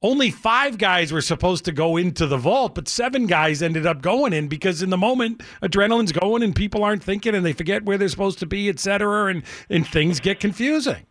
only 0.00 0.30
five 0.30 0.78
guys 0.78 1.12
were 1.12 1.20
supposed 1.20 1.64
to 1.64 1.72
go 1.72 1.96
into 1.96 2.26
the 2.26 2.36
vault, 2.36 2.74
but 2.74 2.86
seven 2.88 3.26
guys 3.26 3.62
ended 3.62 3.84
up 3.84 4.00
going 4.00 4.32
in 4.32 4.46
because 4.46 4.80
in 4.80 4.90
the 4.90 4.96
moment, 4.96 5.42
adrenaline's 5.60 6.12
going 6.12 6.42
and 6.42 6.54
people 6.54 6.84
aren't 6.84 7.02
thinking 7.02 7.34
and 7.34 7.44
they 7.44 7.52
forget 7.52 7.84
where 7.84 7.98
they're 7.98 8.08
supposed 8.08 8.38
to 8.38 8.46
be, 8.46 8.68
et 8.68 8.78
cetera, 8.78 9.26
and, 9.26 9.42
and 9.68 9.86
things 9.86 10.20
get 10.20 10.38
confusing. 10.38 11.04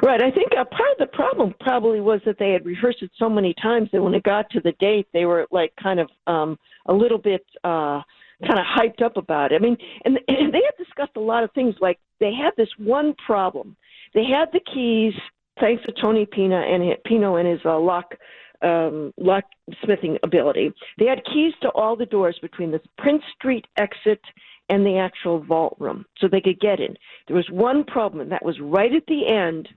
Right. 0.00 0.22
I 0.22 0.30
think 0.30 0.52
uh, 0.56 0.64
part 0.64 0.92
of 0.92 0.98
the 0.98 1.06
problem 1.12 1.54
probably 1.58 2.00
was 2.00 2.20
that 2.24 2.38
they 2.38 2.52
had 2.52 2.64
rehearsed 2.64 3.02
it 3.02 3.10
so 3.18 3.28
many 3.28 3.52
times 3.60 3.88
that 3.92 4.00
when 4.00 4.14
it 4.14 4.22
got 4.22 4.48
to 4.50 4.60
the 4.60 4.72
date, 4.78 5.08
they 5.12 5.24
were 5.24 5.48
like 5.50 5.72
kind 5.82 5.98
of 5.98 6.08
um, 6.28 6.56
a 6.86 6.92
little 6.92 7.18
bit 7.18 7.44
uh, 7.64 8.00
kind 8.46 8.58
of 8.58 8.66
hyped 8.66 9.02
up 9.02 9.16
about 9.16 9.52
it. 9.52 9.56
I 9.56 9.58
mean, 9.58 9.76
and, 10.04 10.18
and 10.28 10.52
they 10.52 10.60
had 10.64 10.84
discussed 10.84 11.16
a 11.16 11.20
lot 11.20 11.44
of 11.44 11.50
things. 11.52 11.74
Like 11.80 11.98
they 12.20 12.32
had 12.32 12.52
this 12.56 12.68
one 12.78 13.14
problem. 13.26 13.76
They 14.14 14.24
had 14.24 14.48
the 14.52 14.60
keys, 14.72 15.14
thanks 15.60 15.82
to 15.84 15.92
Tony 16.00 16.26
Pina 16.26 16.60
and 16.60 16.82
his, 16.82 16.96
Pino 17.04 17.36
and 17.36 17.48
his 17.48 17.60
uh, 17.64 17.78
lock 17.78 18.14
um, 18.62 19.12
locksmithing 19.18 20.18
ability. 20.22 20.72
They 20.98 21.06
had 21.06 21.24
keys 21.24 21.52
to 21.62 21.68
all 21.70 21.94
the 21.94 22.06
doors 22.06 22.38
between 22.42 22.72
the 22.72 22.80
Prince 22.98 23.22
Street 23.36 23.66
exit 23.76 24.20
and 24.68 24.84
the 24.84 24.98
actual 24.98 25.42
vault 25.42 25.76
room, 25.78 26.04
so 26.18 26.28
they 26.28 26.40
could 26.40 26.60
get 26.60 26.80
in. 26.80 26.94
There 27.26 27.36
was 27.36 27.48
one 27.50 27.84
problem, 27.84 28.20
and 28.20 28.32
that 28.32 28.44
was 28.44 28.58
right 28.60 28.92
at 28.92 29.06
the 29.06 29.26
end 29.28 29.68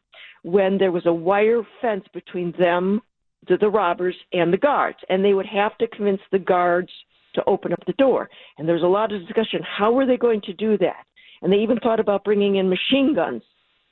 when 0.43 0.77
there 0.77 0.91
was 0.91 1.05
a 1.05 1.13
wire 1.13 1.61
fence 1.79 2.03
between 2.13 2.53
them, 2.57 3.01
the, 3.47 3.57
the 3.57 3.69
robbers, 3.69 4.15
and 4.33 4.51
the 4.51 4.57
guards, 4.57 4.97
and 5.09 5.23
they 5.23 5.33
would 5.33 5.45
have 5.45 5.77
to 5.77 5.87
convince 5.87 6.21
the 6.31 6.39
guards 6.39 6.89
to 7.35 7.43
open 7.47 7.73
up 7.73 7.83
the 7.85 7.93
door. 7.93 8.29
And 8.57 8.67
there 8.67 8.75
was 8.75 8.83
a 8.83 8.87
lot 8.87 9.11
of 9.11 9.21
discussion: 9.21 9.61
how 9.63 9.91
were 9.91 10.05
they 10.05 10.17
going 10.17 10.41
to 10.41 10.53
do 10.53 10.77
that? 10.79 11.05
And 11.41 11.51
they 11.51 11.57
even 11.57 11.79
thought 11.79 11.99
about 11.99 12.23
bringing 12.23 12.55
in 12.57 12.69
machine 12.69 13.13
guns 13.15 13.41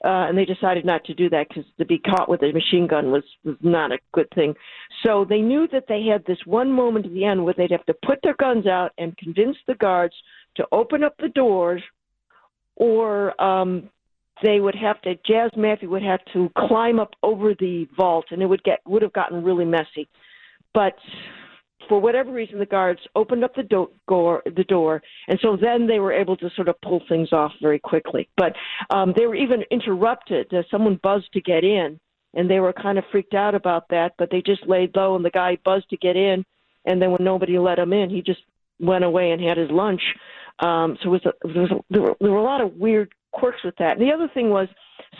uh, 0.03 0.27
and 0.29 0.37
they 0.37 0.45
decided 0.45 0.85
not 0.85 1.03
to 1.03 1.13
do 1.13 1.29
that 1.29 1.47
because 1.49 1.65
to 1.77 1.85
be 1.85 1.99
caught 1.99 2.29
with 2.29 2.41
a 2.41 2.53
machine 2.53 2.87
gun 2.87 3.11
was 3.11 3.23
was 3.43 3.57
not 3.61 3.91
a 3.91 3.99
good 4.13 4.29
thing. 4.33 4.53
So 5.05 5.25
they 5.27 5.41
knew 5.41 5.67
that 5.73 5.85
they 5.89 6.05
had 6.05 6.23
this 6.25 6.37
one 6.45 6.71
moment 6.71 7.05
at 7.05 7.13
the 7.13 7.25
end 7.25 7.43
where 7.43 7.53
they'd 7.53 7.71
have 7.71 7.85
to 7.87 7.95
put 8.05 8.19
their 8.23 8.35
guns 8.35 8.65
out 8.65 8.91
and 8.97 9.17
convince 9.17 9.57
the 9.67 9.75
guards 9.75 10.13
to 10.55 10.65
open 10.71 11.03
up 11.03 11.15
the 11.19 11.27
doors, 11.27 11.81
or 12.77 13.39
um, 13.41 13.89
they 14.41 14.61
would 14.61 14.75
have 14.75 15.01
to. 15.01 15.15
Jazz 15.27 15.51
Maffie 15.57 15.89
would 15.89 16.03
have 16.03 16.21
to 16.31 16.49
climb 16.57 16.97
up 16.97 17.13
over 17.21 17.53
the 17.59 17.85
vault, 17.97 18.27
and 18.31 18.41
it 18.41 18.45
would 18.45 18.63
get 18.63 18.79
would 18.85 19.01
have 19.01 19.13
gotten 19.13 19.43
really 19.43 19.65
messy. 19.65 20.07
But 20.73 20.95
for 21.87 21.99
whatever 21.99 22.31
reason, 22.31 22.59
the 22.59 22.65
guards 22.65 22.99
opened 23.15 23.43
up 23.43 23.55
the, 23.55 23.63
do- 23.63 23.91
door, 24.07 24.43
the 24.45 24.63
door, 24.65 25.01
and 25.27 25.39
so 25.41 25.57
then 25.59 25.87
they 25.87 25.99
were 25.99 26.13
able 26.13 26.35
to 26.37 26.49
sort 26.55 26.67
of 26.67 26.79
pull 26.81 27.01
things 27.07 27.31
off 27.31 27.51
very 27.61 27.79
quickly. 27.79 28.29
But 28.37 28.53
um, 28.89 29.13
they 29.15 29.25
were 29.25 29.35
even 29.35 29.63
interrupted. 29.71 30.53
Uh, 30.53 30.63
someone 30.69 30.99
buzzed 31.01 31.31
to 31.33 31.41
get 31.41 31.63
in, 31.63 31.99
and 32.33 32.49
they 32.49 32.59
were 32.59 32.73
kind 32.73 32.97
of 32.97 33.05
freaked 33.11 33.33
out 33.33 33.55
about 33.55 33.87
that. 33.89 34.13
But 34.17 34.29
they 34.31 34.41
just 34.41 34.67
laid 34.67 34.95
low, 34.95 35.15
and 35.15 35.23
the 35.23 35.31
guy 35.31 35.57
buzzed 35.63 35.89
to 35.89 35.97
get 35.97 36.15
in, 36.15 36.45
and 36.85 37.01
then 37.01 37.11
when 37.11 37.23
nobody 37.23 37.57
let 37.57 37.79
him 37.79 37.93
in, 37.93 38.09
he 38.09 38.21
just 38.21 38.41
went 38.79 39.03
away 39.03 39.31
and 39.31 39.41
had 39.41 39.57
his 39.57 39.71
lunch. 39.71 40.01
Um, 40.59 40.97
so 41.01 41.13
it 41.13 41.23
was 41.23 41.25
a, 41.25 41.47
there, 41.47 41.61
was 41.61 41.71
a, 41.71 41.93
there, 41.93 42.01
were, 42.01 42.15
there 42.19 42.31
were 42.31 42.37
a 42.37 42.43
lot 42.43 42.61
of 42.61 42.73
weird 42.75 43.13
quirks 43.31 43.63
with 43.63 43.75
that. 43.77 43.97
And 43.97 44.01
the 44.01 44.13
other 44.13 44.29
thing 44.33 44.49
was 44.49 44.67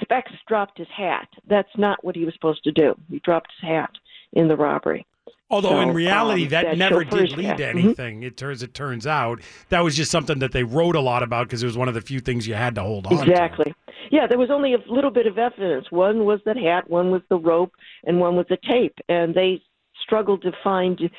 Specs 0.02 0.32
dropped 0.48 0.78
his 0.78 0.88
hat. 0.96 1.28
That's 1.48 1.70
not 1.78 2.04
what 2.04 2.16
he 2.16 2.26
was 2.26 2.34
supposed 2.34 2.64
to 2.64 2.72
do. 2.72 2.96
He 3.10 3.20
dropped 3.20 3.52
his 3.60 3.70
hat 3.70 3.92
in 4.34 4.48
the 4.48 4.58
robbery. 4.58 5.06
Although 5.52 5.70
So, 5.70 5.80
in 5.82 5.94
reality, 5.94 6.44
um, 6.44 6.50
that, 6.50 6.64
that 6.66 6.78
never 6.78 7.04
did 7.04 7.32
lead 7.36 7.58
to 7.58 7.64
Mhm. 7.64 7.70
anything. 7.70 8.24
It 8.24 8.38
turns 8.38 8.62
it 8.62 8.74
turns 8.74 9.08
out 9.08 9.42
that 9.70 9.84
was 9.84 9.96
just 9.96 10.12
something 10.12 10.40
that 10.40 10.52
they 10.52 10.64
wrote 10.64 10.96
a 10.96 11.00
lot 11.00 11.24
about 11.24 11.48
because 11.48 11.64
it 11.64 11.66
was 11.66 11.78
one 11.78 11.88
of 11.88 11.94
the 11.96 12.02
few 12.02 12.20
things 12.20 12.48
you 12.48 12.54
had 12.54 12.76
to 12.76 12.82
hold 12.84 13.08
on. 13.08 13.18
to. 13.18 13.32
Exactly. 13.32 13.74
Yeah, 14.12 14.28
there 14.28 14.38
was 14.40 14.50
only 14.52 14.74
a 14.74 14.78
little 14.88 15.12
bit 15.12 15.26
of 15.28 15.38
evidence. 15.38 15.92
One 15.92 16.26
was 16.26 16.40
that 16.46 16.58
hat, 16.58 16.90
one 16.90 17.12
was 17.12 17.22
the 17.30 17.38
rope, 17.38 17.72
and 18.06 18.20
one 18.20 18.36
was 18.36 18.46
the 18.50 18.58
tape. 18.58 18.94
And 19.08 19.34
they 19.34 19.62
struggled 20.02 20.42
to 20.44 20.52
find 20.64 21.10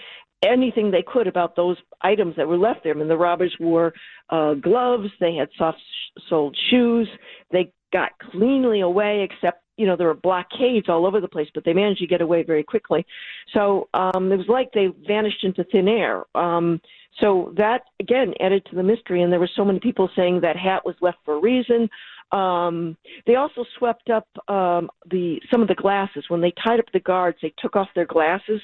anything 0.42 0.90
they 0.90 1.02
could 1.02 1.26
about 1.26 1.54
those 1.56 1.76
items 2.00 2.34
that 2.36 2.48
were 2.48 2.56
left 2.56 2.82
there. 2.82 2.94
I 2.94 2.98
mean, 2.98 3.08
the 3.08 3.16
robbers 3.16 3.54
wore 3.60 3.92
uh, 4.30 4.54
gloves, 4.54 5.08
they 5.20 5.34
had 5.34 5.48
soft-soled 5.58 6.56
shoes, 6.70 7.08
they 7.50 7.72
got 7.92 8.12
cleanly 8.30 8.80
away, 8.80 9.22
except 9.30 9.62
you 9.80 9.86
know 9.86 9.96
there 9.96 10.08
were 10.08 10.14
blockades 10.14 10.90
all 10.90 11.06
over 11.06 11.22
the 11.22 11.28
place, 11.28 11.48
but 11.54 11.64
they 11.64 11.72
managed 11.72 12.00
to 12.00 12.06
get 12.06 12.20
away 12.20 12.42
very 12.42 12.62
quickly. 12.62 13.06
So 13.54 13.88
um, 13.94 14.30
it 14.30 14.36
was 14.36 14.48
like 14.48 14.70
they 14.72 14.88
vanished 15.08 15.42
into 15.42 15.64
thin 15.64 15.88
air. 15.88 16.24
Um, 16.34 16.82
so 17.18 17.54
that 17.56 17.84
again 17.98 18.34
added 18.40 18.66
to 18.66 18.76
the 18.76 18.82
mystery, 18.82 19.22
and 19.22 19.32
there 19.32 19.40
were 19.40 19.56
so 19.56 19.64
many 19.64 19.80
people 19.80 20.10
saying 20.14 20.42
that 20.42 20.56
hat 20.56 20.84
was 20.84 20.96
left 21.00 21.16
for 21.24 21.34
a 21.36 21.40
reason. 21.40 21.88
Um, 22.30 22.96
they 23.26 23.36
also 23.36 23.64
swept 23.78 24.10
up 24.10 24.28
um, 24.48 24.90
the 25.10 25.40
some 25.50 25.62
of 25.62 25.68
the 25.68 25.74
glasses 25.74 26.24
when 26.28 26.42
they 26.42 26.52
tied 26.62 26.78
up 26.78 26.92
the 26.92 27.00
guards. 27.00 27.38
They 27.40 27.54
took 27.58 27.74
off 27.74 27.88
their 27.94 28.06
glasses, 28.06 28.60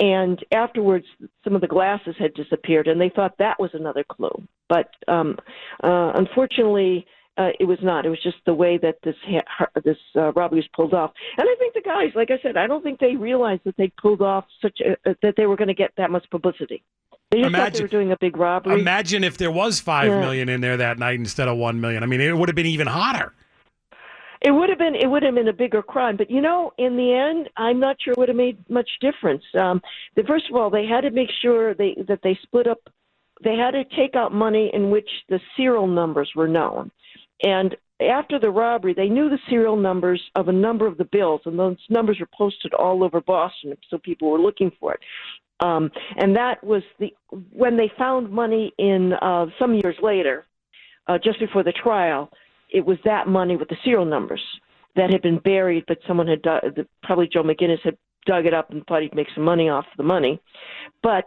and 0.00 0.44
afterwards, 0.52 1.06
some 1.44 1.54
of 1.54 1.60
the 1.60 1.68
glasses 1.68 2.16
had 2.18 2.34
disappeared, 2.34 2.88
and 2.88 3.00
they 3.00 3.12
thought 3.14 3.38
that 3.38 3.60
was 3.60 3.70
another 3.74 4.04
clue. 4.04 4.42
But 4.68 4.90
um, 5.06 5.36
uh, 5.84 6.12
unfortunately, 6.16 7.06
uh, 7.38 7.50
it 7.58 7.64
was 7.64 7.78
not. 7.82 8.04
It 8.06 8.10
was 8.10 8.22
just 8.22 8.36
the 8.44 8.54
way 8.54 8.76
that 8.78 8.96
this 9.04 9.14
ha- 9.46 9.66
this 9.84 9.96
uh, 10.16 10.32
robbery 10.32 10.58
was 10.58 10.68
pulled 10.74 10.94
off. 10.94 11.12
And 11.38 11.48
I 11.48 11.54
think 11.58 11.74
the 11.74 11.80
guys, 11.82 12.10
like 12.14 12.30
I 12.30 12.38
said, 12.42 12.56
I 12.56 12.66
don't 12.66 12.82
think 12.82 12.98
they 13.00 13.16
realized 13.16 13.62
that 13.64 13.76
they 13.76 13.92
pulled 14.00 14.20
off 14.22 14.44
such 14.60 14.80
a, 14.80 14.96
that 15.22 15.34
they 15.36 15.46
were 15.46 15.56
going 15.56 15.68
to 15.68 15.74
get 15.74 15.92
that 15.96 16.10
much 16.10 16.28
publicity. 16.30 16.82
They 17.30 17.38
just 17.42 17.50
thought 17.52 17.58
Imagine- 17.60 17.76
they 17.78 17.84
were 17.84 17.88
doing 17.88 18.12
a 18.12 18.16
big 18.18 18.36
robbery. 18.36 18.80
Imagine 18.80 19.22
if 19.24 19.38
there 19.38 19.52
was 19.52 19.80
five 19.80 20.08
Yeah. 20.08 20.20
million 20.20 20.48
in 20.48 20.60
there 20.60 20.76
that 20.76 20.98
night 20.98 21.18
instead 21.18 21.46
of 21.48 21.56
one 21.56 21.80
million. 21.80 22.02
I 22.02 22.06
mean, 22.06 22.20
it 22.20 22.36
would 22.36 22.48
have 22.48 22.56
been 22.56 22.66
even 22.66 22.88
hotter. 22.88 23.32
It 24.42 24.52
would 24.52 24.70
have 24.70 24.78
been 24.78 24.94
it 24.94 25.06
would 25.06 25.22
have 25.22 25.34
been 25.34 25.48
a 25.48 25.52
bigger 25.52 25.82
crime, 25.82 26.16
but 26.16 26.30
you 26.30 26.40
know, 26.40 26.72
in 26.78 26.96
the 26.96 27.12
end, 27.12 27.50
I'm 27.58 27.78
not 27.78 27.96
sure 28.00 28.12
it 28.12 28.18
would 28.18 28.28
have 28.28 28.36
made 28.36 28.58
much 28.70 28.88
difference. 29.00 29.42
Um, 29.54 29.82
the, 30.16 30.22
first 30.24 30.46
of 30.48 30.56
all, 30.56 30.70
they 30.70 30.86
had 30.86 31.02
to 31.02 31.10
make 31.10 31.28
sure 31.42 31.74
they 31.74 31.94
that 32.08 32.20
they 32.22 32.38
split 32.42 32.66
up. 32.66 32.78
They 33.44 33.54
had 33.56 33.72
to 33.72 33.84
take 33.84 34.16
out 34.16 34.32
money 34.32 34.70
in 34.72 34.90
which 34.90 35.08
the 35.28 35.40
serial 35.56 35.86
numbers 35.86 36.30
were 36.34 36.48
known, 36.48 36.90
and 37.42 37.76
after 38.00 38.38
the 38.38 38.50
robbery, 38.50 38.94
they 38.94 39.08
knew 39.08 39.28
the 39.28 39.38
serial 39.48 39.76
numbers 39.76 40.22
of 40.34 40.48
a 40.48 40.52
number 40.52 40.86
of 40.86 40.96
the 40.96 41.04
bills, 41.04 41.42
and 41.44 41.58
those 41.58 41.76
numbers 41.90 42.18
were 42.18 42.28
posted 42.36 42.72
all 42.72 43.04
over 43.04 43.20
Boston, 43.20 43.76
so 43.90 43.98
people 43.98 44.30
were 44.30 44.40
looking 44.40 44.72
for 44.80 44.94
it. 44.94 45.00
Um, 45.60 45.90
and 46.16 46.34
that 46.36 46.64
was 46.64 46.82
the 46.98 47.12
when 47.52 47.76
they 47.76 47.92
found 47.98 48.30
money 48.30 48.72
in 48.78 49.12
uh, 49.20 49.46
some 49.58 49.74
years 49.74 49.96
later, 50.02 50.46
uh, 51.06 51.18
just 51.22 51.38
before 51.38 51.62
the 51.62 51.72
trial 51.72 52.30
it 52.72 52.84
was 52.84 52.98
that 53.04 53.26
money 53.26 53.56
with 53.56 53.68
the 53.68 53.76
serial 53.84 54.04
numbers 54.04 54.42
that 54.96 55.10
had 55.10 55.22
been 55.22 55.38
buried, 55.38 55.84
but 55.86 55.98
someone 56.06 56.26
had 56.26 56.42
dug, 56.42 56.62
probably 57.02 57.28
Joe 57.32 57.42
McGinnis 57.42 57.80
had 57.82 57.96
dug 58.26 58.46
it 58.46 58.54
up 58.54 58.70
and 58.70 58.84
thought 58.86 59.02
he'd 59.02 59.14
make 59.14 59.28
some 59.34 59.44
money 59.44 59.68
off 59.68 59.86
the 59.96 60.02
money. 60.02 60.40
But 61.02 61.24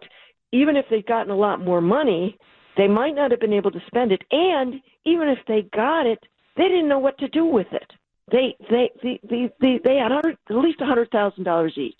even 0.51 0.75
if 0.75 0.85
they'd 0.89 1.05
gotten 1.05 1.31
a 1.31 1.35
lot 1.35 1.61
more 1.61 1.81
money, 1.81 2.37
they 2.77 2.87
might 2.87 3.15
not 3.15 3.31
have 3.31 3.39
been 3.39 3.53
able 3.53 3.71
to 3.71 3.81
spend 3.87 4.11
it. 4.11 4.23
And 4.31 4.75
even 5.05 5.27
if 5.27 5.39
they 5.47 5.67
got 5.73 6.05
it, 6.05 6.19
they 6.57 6.63
didn't 6.63 6.89
know 6.89 6.99
what 6.99 7.17
to 7.19 7.27
do 7.27 7.45
with 7.45 7.67
it. 7.71 7.91
They 8.31 8.55
they 8.69 8.89
they 9.01 9.19
they, 9.29 9.51
they, 9.59 9.79
they 9.83 9.95
had 9.97 10.11
100, 10.11 10.37
at 10.49 10.55
least 10.55 10.81
a 10.81 10.85
hundred 10.85 11.11
thousand 11.11 11.43
dollars 11.43 11.73
each, 11.77 11.95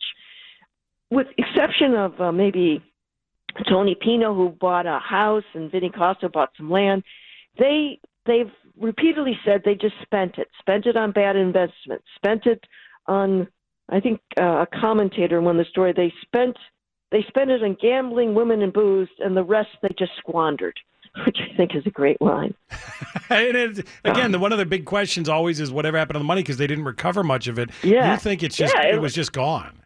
with 1.10 1.28
exception 1.38 1.96
of 1.96 2.20
uh, 2.20 2.32
maybe 2.32 2.82
Tony 3.70 3.96
Pino 4.00 4.34
who 4.34 4.50
bought 4.50 4.86
a 4.86 5.00
house 5.00 5.44
and 5.54 5.72
Vinny 5.72 5.90
Costa 5.90 6.30
bought 6.30 6.52
some 6.58 6.72
land. 6.72 7.04
They 7.58 8.00
they've 8.26 8.52
repeatedly 8.80 9.38
said 9.46 9.62
they 9.64 9.76
just 9.76 9.96
spent 10.02 10.38
it, 10.38 10.48
spent 10.60 10.86
it 10.86 10.96
on 10.96 11.12
bad 11.12 11.36
investments, 11.36 12.06
spent 12.16 12.46
it 12.46 12.64
on. 13.08 13.48
I 13.90 14.00
think 14.00 14.22
uh, 14.40 14.64
a 14.64 14.68
commentator 14.80 15.38
in 15.38 15.44
one 15.44 15.60
of 15.60 15.66
the 15.66 15.70
story 15.70 15.92
they 15.92 16.14
spent 16.22 16.56
they 17.14 17.24
spent 17.28 17.52
it 17.52 17.62
on 17.64 17.78
gambling, 17.80 18.34
women, 18.34 18.64
and 18.64 18.74
booze, 18.74 19.08
and 19.20 19.38
the 19.38 19.44
rest 19.44 19.70
they 19.84 19.90
just 19.98 20.12
squandered, 20.18 20.78
which 21.26 21.38
I 21.40 21.56
think 21.56 21.76
is 21.76 21.86
a 21.86 21.92
great 21.92 22.20
line. 22.20 22.56
and 23.30 23.56
it's, 23.56 23.82
again, 24.04 24.32
the 24.32 24.40
one 24.40 24.52
of 24.52 24.58
the 24.58 24.66
big 24.66 24.84
questions 24.86 25.30
always 25.30 25.60
is 25.60 25.72
whatever 25.72 25.96
happened 25.98 26.16
to 26.16 26.20
the 26.20 26.26
money 26.26 26.42
because 26.42 26.58
they 26.58 26.66
didn't 26.66 26.86
recover 26.86 27.24
much 27.24 27.48
of 27.48 27.60
it. 27.60 27.70
Yeah. 27.84 28.14
You 28.14 28.20
think 28.20 28.42
it's 28.42 28.56
just 28.58 28.74
Yeah, 28.76 28.88
it, 28.88 28.96
it- 28.96 29.02
was 29.02 29.14
just 29.14 29.32
gone. 29.32 29.80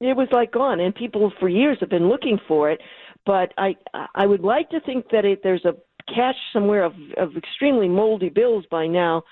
It 0.00 0.16
was 0.16 0.28
like 0.32 0.50
gone, 0.52 0.80
and 0.80 0.92
people 0.94 1.32
for 1.38 1.48
years 1.48 1.78
have 1.80 1.88
been 1.88 2.08
looking 2.08 2.38
for 2.48 2.70
it. 2.70 2.80
But 3.26 3.52
I 3.58 3.76
I 4.16 4.26
would 4.26 4.42
like 4.42 4.70
to 4.70 4.80
think 4.80 5.10
that 5.10 5.24
it, 5.24 5.42
there's 5.44 5.64
a 5.64 5.74
cache 6.12 6.34
somewhere 6.52 6.82
of, 6.84 6.94
of 7.16 7.36
extremely 7.36 7.88
moldy 7.88 8.28
bills 8.28 8.64
by 8.68 8.88
now, 8.88 9.22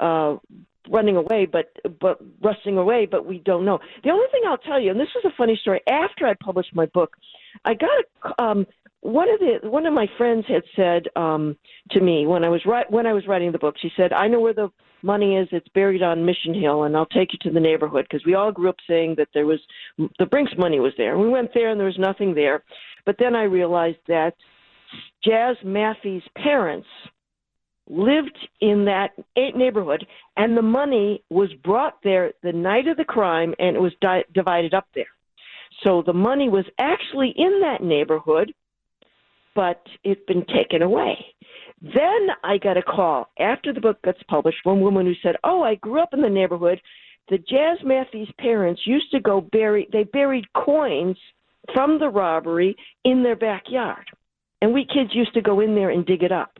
uh, 0.00 0.36
running 0.90 1.16
away, 1.16 1.46
but 1.46 1.72
but 2.00 2.18
rusting 2.42 2.78
away. 2.78 3.06
But 3.10 3.26
we 3.26 3.38
don't 3.38 3.64
know. 3.64 3.78
The 4.04 4.10
only 4.10 4.26
thing 4.32 4.42
I'll 4.46 4.58
tell 4.58 4.80
you, 4.80 4.90
and 4.90 5.00
this 5.00 5.08
was 5.14 5.24
a 5.24 5.36
funny 5.36 5.58
story. 5.60 5.80
After 5.88 6.26
I 6.26 6.34
published 6.34 6.74
my 6.74 6.86
book, 6.86 7.16
I 7.64 7.74
got 7.74 7.90
a, 7.90 8.42
um, 8.42 8.66
one 9.00 9.28
of 9.28 9.38
the 9.40 9.68
one 9.68 9.86
of 9.86 9.94
my 9.94 10.06
friends 10.18 10.44
had 10.48 10.62
said 10.74 11.04
um, 11.16 11.56
to 11.92 12.00
me 12.00 12.26
when 12.26 12.44
I 12.44 12.48
was 12.48 12.64
ri- 12.64 12.84
when 12.88 13.06
I 13.06 13.12
was 13.12 13.26
writing 13.26 13.52
the 13.52 13.58
book. 13.58 13.76
She 13.80 13.90
said, 13.96 14.12
"I 14.12 14.28
know 14.28 14.40
where 14.40 14.54
the 14.54 14.70
money 15.02 15.36
is. 15.36 15.48
It's 15.52 15.68
buried 15.68 16.02
on 16.02 16.24
Mission 16.24 16.54
Hill, 16.54 16.84
and 16.84 16.96
I'll 16.96 17.06
take 17.06 17.32
you 17.32 17.38
to 17.42 17.50
the 17.50 17.60
neighborhood 17.60 18.06
because 18.10 18.26
we 18.26 18.34
all 18.34 18.52
grew 18.52 18.68
up 18.68 18.76
saying 18.88 19.14
that 19.18 19.28
there 19.34 19.46
was 19.46 19.60
the 20.18 20.26
Brinks 20.26 20.52
money 20.58 20.80
was 20.80 20.92
there. 20.96 21.18
We 21.18 21.28
went 21.28 21.52
there 21.54 21.70
and 21.70 21.78
there 21.78 21.86
was 21.86 21.98
nothing 21.98 22.34
there, 22.34 22.64
but 23.04 23.16
then 23.18 23.34
I 23.34 23.44
realized 23.44 23.98
that 24.08 24.34
Jazz 25.24 25.56
Maffie's 25.64 26.22
parents 26.36 26.88
lived 27.88 28.36
in 28.60 28.84
that 28.86 29.10
neighborhood, 29.36 30.06
and 30.36 30.56
the 30.56 30.62
money 30.62 31.22
was 31.30 31.52
brought 31.64 31.98
there 32.02 32.32
the 32.42 32.52
night 32.52 32.88
of 32.88 32.96
the 32.96 33.04
crime, 33.04 33.54
and 33.58 33.76
it 33.76 33.80
was 33.80 33.92
di- 34.00 34.24
divided 34.34 34.74
up 34.74 34.86
there. 34.94 35.06
So 35.82 36.02
the 36.02 36.12
money 36.12 36.48
was 36.48 36.64
actually 36.78 37.32
in 37.36 37.60
that 37.60 37.82
neighborhood, 37.82 38.52
but 39.54 39.82
it'd 40.04 40.26
been 40.26 40.44
taken 40.46 40.82
away. 40.82 41.24
Then 41.82 42.28
I 42.42 42.58
got 42.58 42.76
a 42.76 42.82
call 42.82 43.28
after 43.38 43.72
the 43.72 43.80
book 43.80 44.02
gets 44.02 44.22
published. 44.28 44.58
One 44.64 44.80
woman 44.80 45.06
who 45.06 45.14
said, 45.22 45.36
"Oh, 45.44 45.62
I 45.62 45.74
grew 45.76 46.00
up 46.00 46.14
in 46.14 46.22
the 46.22 46.30
neighborhood. 46.30 46.80
The 47.28 47.38
Jazz 47.38 47.82
Maffie's 47.84 48.30
parents 48.38 48.86
used 48.86 49.10
to 49.10 49.20
go 49.20 49.40
bury. 49.40 49.88
They 49.92 50.04
buried 50.04 50.52
coins 50.54 51.18
from 51.74 51.98
the 51.98 52.08
robbery 52.08 52.76
in 53.04 53.22
their 53.22 53.36
backyard, 53.36 54.08
and 54.62 54.72
we 54.72 54.84
kids 54.84 55.14
used 55.14 55.34
to 55.34 55.42
go 55.42 55.60
in 55.60 55.74
there 55.74 55.90
and 55.90 56.06
dig 56.06 56.22
it 56.22 56.32
up." 56.32 56.58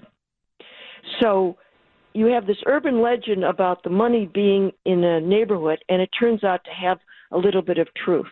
So 1.20 1.56
you 2.14 2.26
have 2.26 2.46
this 2.46 2.56
urban 2.66 3.02
legend 3.02 3.44
about 3.44 3.82
the 3.82 3.90
money 3.90 4.28
being 4.32 4.73
in 4.85 5.04
a 5.04 5.20
neighborhood, 5.20 5.78
and 5.88 6.00
it 6.00 6.11
turns 6.18 6.44
out 6.44 6.64
to 6.64 6.70
have 6.70 6.99
a 7.32 7.37
little 7.38 7.62
bit 7.62 7.78
of 7.78 7.88
truth. 7.94 8.26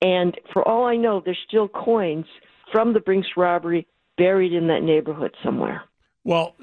And 0.00 0.38
for 0.52 0.66
all 0.66 0.84
I 0.86 0.96
know, 0.96 1.20
there's 1.24 1.38
still 1.48 1.68
coins 1.68 2.26
from 2.70 2.92
the 2.92 3.00
Brinks 3.00 3.28
robbery 3.36 3.86
buried 4.18 4.52
in 4.52 4.66
that 4.68 4.82
neighborhood 4.82 5.34
somewhere. 5.44 5.82
Well, 6.24 6.54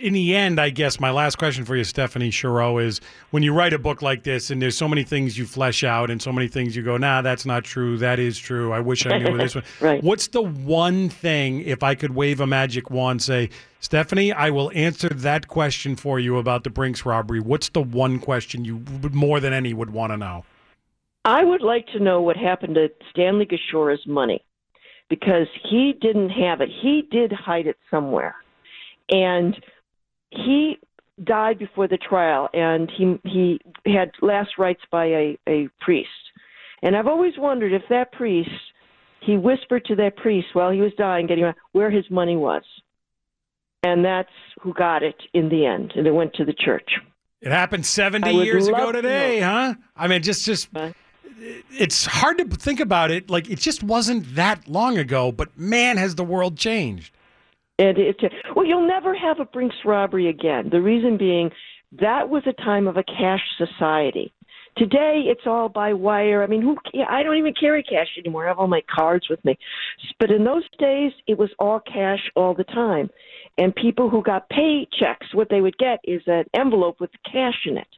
in 0.00 0.14
the 0.14 0.34
end, 0.34 0.60
I 0.60 0.70
guess 0.70 0.98
my 0.98 1.10
last 1.10 1.36
question 1.36 1.64
for 1.64 1.76
you, 1.76 1.84
Stephanie 1.84 2.30
Schorow, 2.30 2.78
is 2.78 3.00
when 3.30 3.42
you 3.42 3.52
write 3.52 3.72
a 3.72 3.78
book 3.78 4.02
like 4.02 4.22
this 4.22 4.50
and 4.50 4.60
there's 4.60 4.76
so 4.76 4.88
many 4.88 5.04
things 5.04 5.36
you 5.36 5.46
flesh 5.46 5.84
out 5.84 6.10
and 6.10 6.20
so 6.20 6.32
many 6.32 6.48
things 6.48 6.74
you 6.74 6.82
go, 6.82 6.96
nah, 6.96 7.22
that's 7.22 7.44
not 7.44 7.64
true. 7.64 7.98
That 7.98 8.18
is 8.18 8.38
true. 8.38 8.72
I 8.72 8.80
wish 8.80 9.06
I 9.06 9.18
knew 9.18 9.36
this 9.36 9.54
one. 9.54 9.64
right. 9.80 10.02
What's 10.02 10.28
the 10.28 10.42
one 10.42 11.08
thing, 11.08 11.60
if 11.62 11.82
I 11.82 11.94
could 11.94 12.14
wave 12.14 12.40
a 12.40 12.46
magic 12.46 12.90
wand, 12.90 13.22
say, 13.22 13.50
Stephanie, 13.80 14.32
I 14.32 14.50
will 14.50 14.70
answer 14.74 15.08
that 15.08 15.48
question 15.48 15.96
for 15.96 16.18
you 16.18 16.38
about 16.38 16.64
the 16.64 16.70
Brinks 16.70 17.04
robbery. 17.04 17.40
What's 17.40 17.68
the 17.68 17.82
one 17.82 18.18
question 18.18 18.64
you 18.64 18.82
would 19.02 19.14
more 19.14 19.40
than 19.40 19.52
any 19.52 19.74
would 19.74 19.90
want 19.90 20.12
to 20.12 20.16
know? 20.16 20.44
I 21.24 21.44
would 21.44 21.62
like 21.62 21.86
to 21.88 22.00
know 22.00 22.22
what 22.22 22.36
happened 22.36 22.76
to 22.76 22.88
Stanley 23.10 23.44
Gusciora's 23.44 24.06
money 24.06 24.42
because 25.10 25.48
he 25.68 25.94
didn't 26.00 26.30
have 26.30 26.62
it. 26.62 26.70
He 26.82 27.06
did 27.10 27.32
hide 27.32 27.66
it 27.66 27.76
somewhere. 27.90 28.36
And 29.10 29.60
he 30.30 30.78
died 31.24 31.58
before 31.58 31.86
the 31.86 31.98
trial 31.98 32.48
and 32.54 32.90
he 32.96 33.18
he 33.24 33.60
had 33.86 34.12
last 34.22 34.50
rites 34.58 34.82
by 34.90 35.06
a, 35.06 35.38
a 35.48 35.68
priest. 35.80 36.08
And 36.82 36.96
I've 36.96 37.06
always 37.06 37.34
wondered 37.36 37.72
if 37.72 37.82
that 37.90 38.12
priest 38.12 38.50
he 39.20 39.36
whispered 39.36 39.84
to 39.86 39.94
that 39.96 40.16
priest 40.16 40.48
while 40.54 40.70
he 40.70 40.80
was 40.80 40.92
dying, 40.96 41.26
getting 41.26 41.44
around, 41.44 41.56
where 41.72 41.90
his 41.90 42.10
money 42.10 42.36
was. 42.36 42.62
And 43.82 44.04
that's 44.04 44.30
who 44.60 44.72
got 44.72 45.02
it 45.02 45.16
in 45.34 45.48
the 45.50 45.66
end. 45.66 45.92
And 45.94 46.06
it 46.06 46.12
went 46.12 46.34
to 46.34 46.44
the 46.44 46.54
church. 46.54 46.90
It 47.40 47.50
happened 47.50 47.86
70 47.86 48.30
years 48.32 48.68
ago 48.68 48.76
love 48.76 48.92
to 48.94 49.02
today, 49.02 49.40
huh? 49.40 49.74
I 49.96 50.08
mean, 50.08 50.22
just 50.22 50.44
just 50.44 50.68
Huh? 50.74 50.92
it's 51.70 52.04
hard 52.06 52.38
to 52.38 52.44
think 52.44 52.80
about 52.80 53.10
it. 53.10 53.30
Like 53.30 53.50
it 53.50 53.58
just 53.58 53.82
wasn't 53.82 54.34
that 54.34 54.68
long 54.68 54.98
ago, 54.98 55.32
but 55.32 55.56
man, 55.58 55.96
has 55.96 56.14
the 56.14 56.24
world 56.24 56.56
changed. 56.56 57.14
And 57.80 57.96
it, 57.98 58.20
well, 58.54 58.66
you'll 58.66 58.86
never 58.86 59.14
have 59.14 59.40
a 59.40 59.44
Brinks 59.46 59.76
robbery 59.84 60.28
again. 60.28 60.68
The 60.70 60.82
reason 60.82 61.16
being, 61.16 61.50
that 61.98 62.28
was 62.28 62.42
a 62.46 62.52
time 62.62 62.86
of 62.86 62.96
a 62.98 63.02
cash 63.02 63.40
society. 63.56 64.32
Today, 64.76 65.24
it's 65.26 65.46
all 65.46 65.68
by 65.68 65.92
wire. 65.94 66.42
I 66.42 66.46
mean, 66.46 66.62
who? 66.62 66.76
I 67.08 67.22
don't 67.22 67.38
even 67.38 67.54
carry 67.58 67.82
cash 67.82 68.06
anymore. 68.18 68.44
I 68.44 68.48
have 68.48 68.58
all 68.58 68.68
my 68.68 68.82
cards 68.94 69.28
with 69.28 69.44
me. 69.44 69.58
But 70.20 70.30
in 70.30 70.44
those 70.44 70.62
days, 70.78 71.12
it 71.26 71.38
was 71.38 71.50
all 71.58 71.80
cash 71.80 72.20
all 72.36 72.54
the 72.54 72.64
time. 72.64 73.10
And 73.58 73.74
people 73.74 74.08
who 74.08 74.22
got 74.22 74.48
paychecks, 74.50 75.34
what 75.34 75.48
they 75.50 75.60
would 75.60 75.76
get 75.78 75.98
is 76.04 76.22
an 76.26 76.44
envelope 76.54 77.00
with 77.00 77.10
cash 77.24 77.66
in 77.66 77.78
it. 77.78 77.88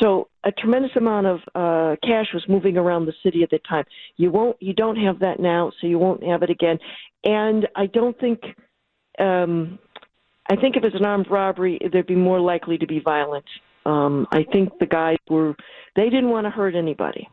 So 0.00 0.28
a 0.44 0.52
tremendous 0.52 0.92
amount 0.94 1.26
of 1.26 1.40
uh, 1.54 1.96
cash 2.02 2.26
was 2.32 2.44
moving 2.48 2.76
around 2.76 3.06
the 3.06 3.14
city 3.22 3.42
at 3.42 3.50
the 3.50 3.58
time. 3.68 3.84
You 4.16 4.30
won't, 4.30 4.56
you 4.60 4.74
don't 4.74 4.96
have 4.96 5.18
that 5.20 5.40
now, 5.40 5.72
so 5.80 5.86
you 5.86 5.98
won't 5.98 6.22
have 6.22 6.42
it 6.42 6.50
again. 6.50 6.78
And 7.24 7.66
I 7.74 7.86
don't 7.86 8.18
think, 8.20 8.40
um, 9.18 9.78
I 10.48 10.56
think 10.56 10.76
if 10.76 10.84
it's 10.84 10.94
an 10.96 11.04
armed 11.04 11.26
robbery, 11.30 11.78
there'd 11.92 12.06
be 12.06 12.14
more 12.14 12.40
likely 12.40 12.78
to 12.78 12.86
be 12.86 13.00
violent. 13.00 13.44
Um, 13.84 14.26
I 14.32 14.44
think 14.52 14.78
the 14.78 14.86
guys 14.86 15.16
were, 15.28 15.54
they 15.94 16.04
didn't 16.10 16.30
want 16.30 16.44
to 16.46 16.50
hurt 16.50 16.74
anybody. 16.74 17.28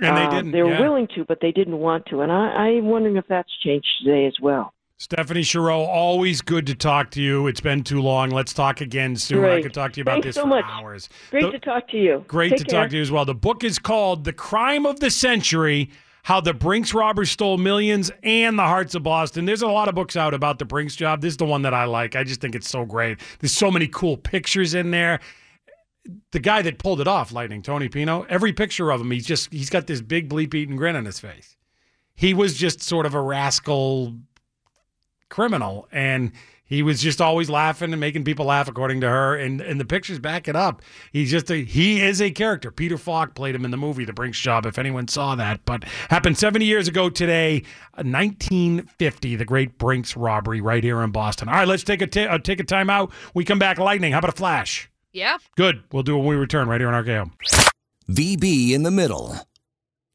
And 0.00 0.16
they 0.16 0.22
Uh, 0.22 0.30
didn't. 0.30 0.52
They 0.52 0.62
were 0.62 0.70
yeah. 0.70 0.80
willing 0.80 1.08
to, 1.14 1.24
but 1.24 1.40
they 1.40 1.52
didn't 1.52 1.76
want 1.78 2.06
to. 2.06 2.22
And 2.22 2.32
I, 2.32 2.36
I'm 2.76 2.86
wondering 2.86 3.16
if 3.16 3.26
that's 3.28 3.50
changed 3.62 3.86
today 4.02 4.26
as 4.26 4.34
well. 4.40 4.72
Stephanie 4.96 5.42
Schorow, 5.42 5.80
always 5.80 6.42
good 6.42 6.66
to 6.66 6.74
talk 6.74 7.10
to 7.12 7.22
you. 7.22 7.46
It's 7.46 7.60
been 7.60 7.82
too 7.84 8.02
long. 8.02 8.28
Let's 8.30 8.52
talk 8.52 8.80
again 8.82 9.16
soon. 9.16 9.44
I 9.44 9.62
could 9.62 9.72
talk 9.72 9.92
to 9.94 9.98
you 9.98 10.02
about 10.02 10.12
Thanks 10.22 10.26
this 10.26 10.34
so 10.36 10.42
for 10.42 10.48
much. 10.48 10.64
hours. 10.68 11.08
Great 11.30 11.44
The- 11.46 11.50
to 11.52 11.58
talk 11.58 11.88
to 11.88 11.96
you. 11.96 12.24
Great 12.28 12.50
Take 12.50 12.58
to 12.60 12.64
care. 12.66 12.80
talk 12.82 12.90
to 12.90 12.96
you 12.96 13.02
as 13.02 13.10
well. 13.10 13.24
The 13.24 13.34
book 13.34 13.64
is 13.64 13.78
called 13.78 14.24
The 14.24 14.32
Crime 14.34 14.84
of 14.86 15.00
the 15.00 15.10
Century 15.10 15.88
How 16.22 16.40
the 16.40 16.54
Brinks 16.54 16.92
Robbers 16.92 17.30
Stole 17.30 17.58
Millions 17.58 18.10
and 18.22 18.58
the 18.58 18.64
Hearts 18.64 18.94
of 18.94 19.02
Boston. 19.02 19.44
There's 19.44 19.62
a 19.62 19.68
lot 19.68 19.88
of 19.88 19.94
books 19.94 20.16
out 20.16 20.34
about 20.34 20.58
the 20.58 20.64
Brinks 20.64 20.94
job. 20.94 21.22
This 21.22 21.32
is 21.32 21.36
the 21.38 21.46
one 21.46 21.62
that 21.62 21.74
I 21.74 21.84
like. 21.84 22.16
I 22.16 22.24
just 22.24 22.40
think 22.40 22.54
it's 22.54 22.68
so 22.68 22.84
great. 22.84 23.18
There's 23.38 23.54
so 23.54 23.70
many 23.70 23.88
cool 23.88 24.16
pictures 24.16 24.74
in 24.74 24.90
there. 24.90 25.20
The 26.32 26.40
guy 26.40 26.62
that 26.62 26.78
pulled 26.78 27.00
it 27.00 27.08
off, 27.08 27.32
Lightning, 27.32 27.62
Tony 27.62 27.88
Pino, 27.88 28.26
every 28.28 28.52
picture 28.52 28.90
of 28.90 29.00
him, 29.00 29.10
he's 29.10 29.26
just, 29.26 29.52
he's 29.52 29.70
got 29.70 29.86
this 29.86 30.00
big 30.00 30.28
bleep 30.28 30.54
eating 30.54 30.76
grin 30.76 30.96
on 30.96 31.04
his 31.04 31.20
face. 31.20 31.56
He 32.14 32.34
was 32.34 32.54
just 32.54 32.82
sort 32.82 33.06
of 33.06 33.14
a 33.14 33.20
rascal 33.20 34.14
criminal 35.28 35.88
and 35.92 36.32
he 36.70 36.84
was 36.84 37.02
just 37.02 37.20
always 37.20 37.50
laughing 37.50 37.92
and 37.92 38.00
making 38.00 38.24
people 38.24 38.46
laugh 38.46 38.68
according 38.68 39.00
to 39.02 39.08
her. 39.08 39.36
And 39.36 39.60
and 39.60 39.78
the 39.78 39.84
pictures 39.84 40.20
back 40.20 40.46
it 40.48 40.54
up. 40.56 40.80
He's 41.12 41.30
just 41.30 41.50
a 41.50 41.56
he 41.56 42.00
is 42.00 42.22
a 42.22 42.30
character. 42.30 42.70
Peter 42.70 42.96
falk 42.96 43.34
played 43.34 43.54
him 43.54 43.64
in 43.64 43.72
the 43.72 43.76
movie 43.76 44.04
the 44.04 44.12
brinks 44.12 44.38
job 44.38 44.64
if 44.64 44.78
anyone 44.78 45.08
saw 45.08 45.34
that. 45.34 45.64
But 45.66 45.84
happened 46.08 46.38
70 46.38 46.64
years 46.64 46.88
ago 46.88 47.10
today 47.10 47.64
uh, 47.98 48.06
1950 48.06 49.36
the 49.36 49.44
great 49.44 49.76
brinks 49.76 50.16
robbery 50.16 50.60
right 50.60 50.82
here 50.82 51.02
in 51.02 51.10
boston. 51.10 51.48
All 51.48 51.56
right 51.56 51.68
let's 51.68 51.84
take 51.84 52.00
a 52.00 52.30
uh, 52.30 52.38
take 52.38 52.60
a 52.60 52.64
time 52.64 52.88
out. 52.88 53.10
We 53.34 53.44
come 53.44 53.58
back 53.58 53.78
lightning. 53.78 54.12
How 54.12 54.18
about 54.20 54.30
a 54.30 54.36
flash? 54.36 54.88
Yeah. 55.12 55.38
good. 55.56 55.82
We'll 55.90 56.04
do 56.04 56.14
it 56.16 56.20
when 56.20 56.28
we 56.28 56.36
return 56.36 56.68
right 56.68 56.80
here 56.80 56.88
on 56.88 57.04
rko 57.04 57.30
VB 58.08 58.70
in 58.70 58.84
the 58.84 58.92
middle. 58.92 59.34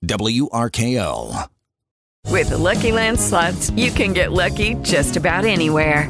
WRKO. 0.06 1.50
With 2.30 2.50
the 2.50 2.58
Lucky 2.58 2.92
Land 2.92 3.20
slots, 3.20 3.70
you 3.72 3.92
can 3.92 4.14
get 4.14 4.32
lucky 4.32 4.76
just 4.82 5.16
about 5.16 5.46
anywhere. 5.46 6.10